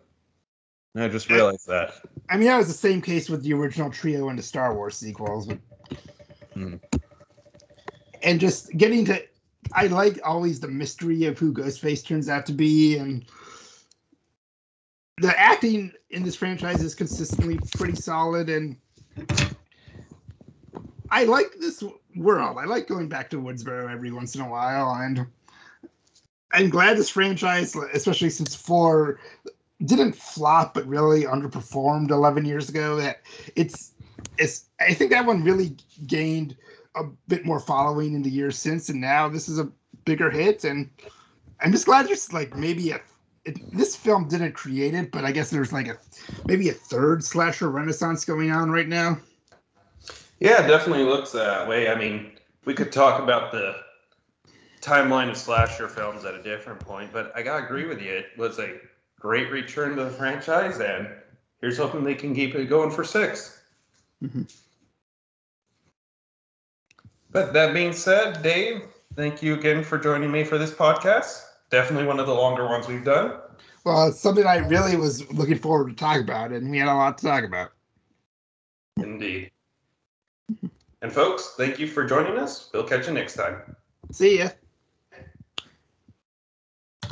[0.96, 1.94] I just realized that.
[2.30, 4.98] I mean, that was the same case with the original trio and the Star Wars
[4.98, 5.48] sequels.
[5.48, 5.60] But
[6.56, 6.82] Mm.
[8.24, 9.24] And just getting to,
[9.74, 13.26] I like always the mystery of who Ghostface turns out to be, and
[15.22, 18.50] the acting in this franchise is consistently pretty solid.
[18.50, 18.76] And
[21.10, 21.84] I like this
[22.16, 22.58] world.
[22.60, 25.26] I like going back to Woodsboro every once in a while, and
[26.54, 29.20] I'm glad this franchise, especially since four
[29.86, 33.22] didn't flop but really underperformed 11 years ago that
[33.56, 33.94] it's
[34.38, 36.56] it's i think that one really gained
[36.96, 39.68] a bit more following in the years since and now this is a
[40.06, 40.88] bigger hit and
[41.62, 43.02] i'm just glad there's like maybe a
[43.46, 45.98] it, this film didn't create it but i guess there's like a
[46.46, 49.18] maybe a third slasher renaissance going on right now
[50.40, 51.88] Yeah, it definitely looks that way.
[51.88, 52.32] I mean,
[52.66, 53.76] we could talk about the
[54.82, 58.12] timeline of slasher films at a different point, but I gotta agree with you.
[58.12, 58.80] It was a
[59.20, 61.08] great return to the franchise, and
[61.60, 63.62] here's hoping they can keep it going for 6
[64.24, 64.52] Mhm.
[67.30, 68.82] But that being said, Dave,
[69.16, 71.44] thank you again for joining me for this podcast.
[71.72, 73.40] Definitely one of the longer ones we've done.
[73.86, 76.94] well it's something i really was looking forward to talk about and we had a
[76.94, 77.72] lot to talk about
[78.98, 79.52] Indeed.
[81.02, 82.70] And folks, thank you for joining us.
[82.74, 83.76] We'll catch you next time.
[84.12, 84.50] see ya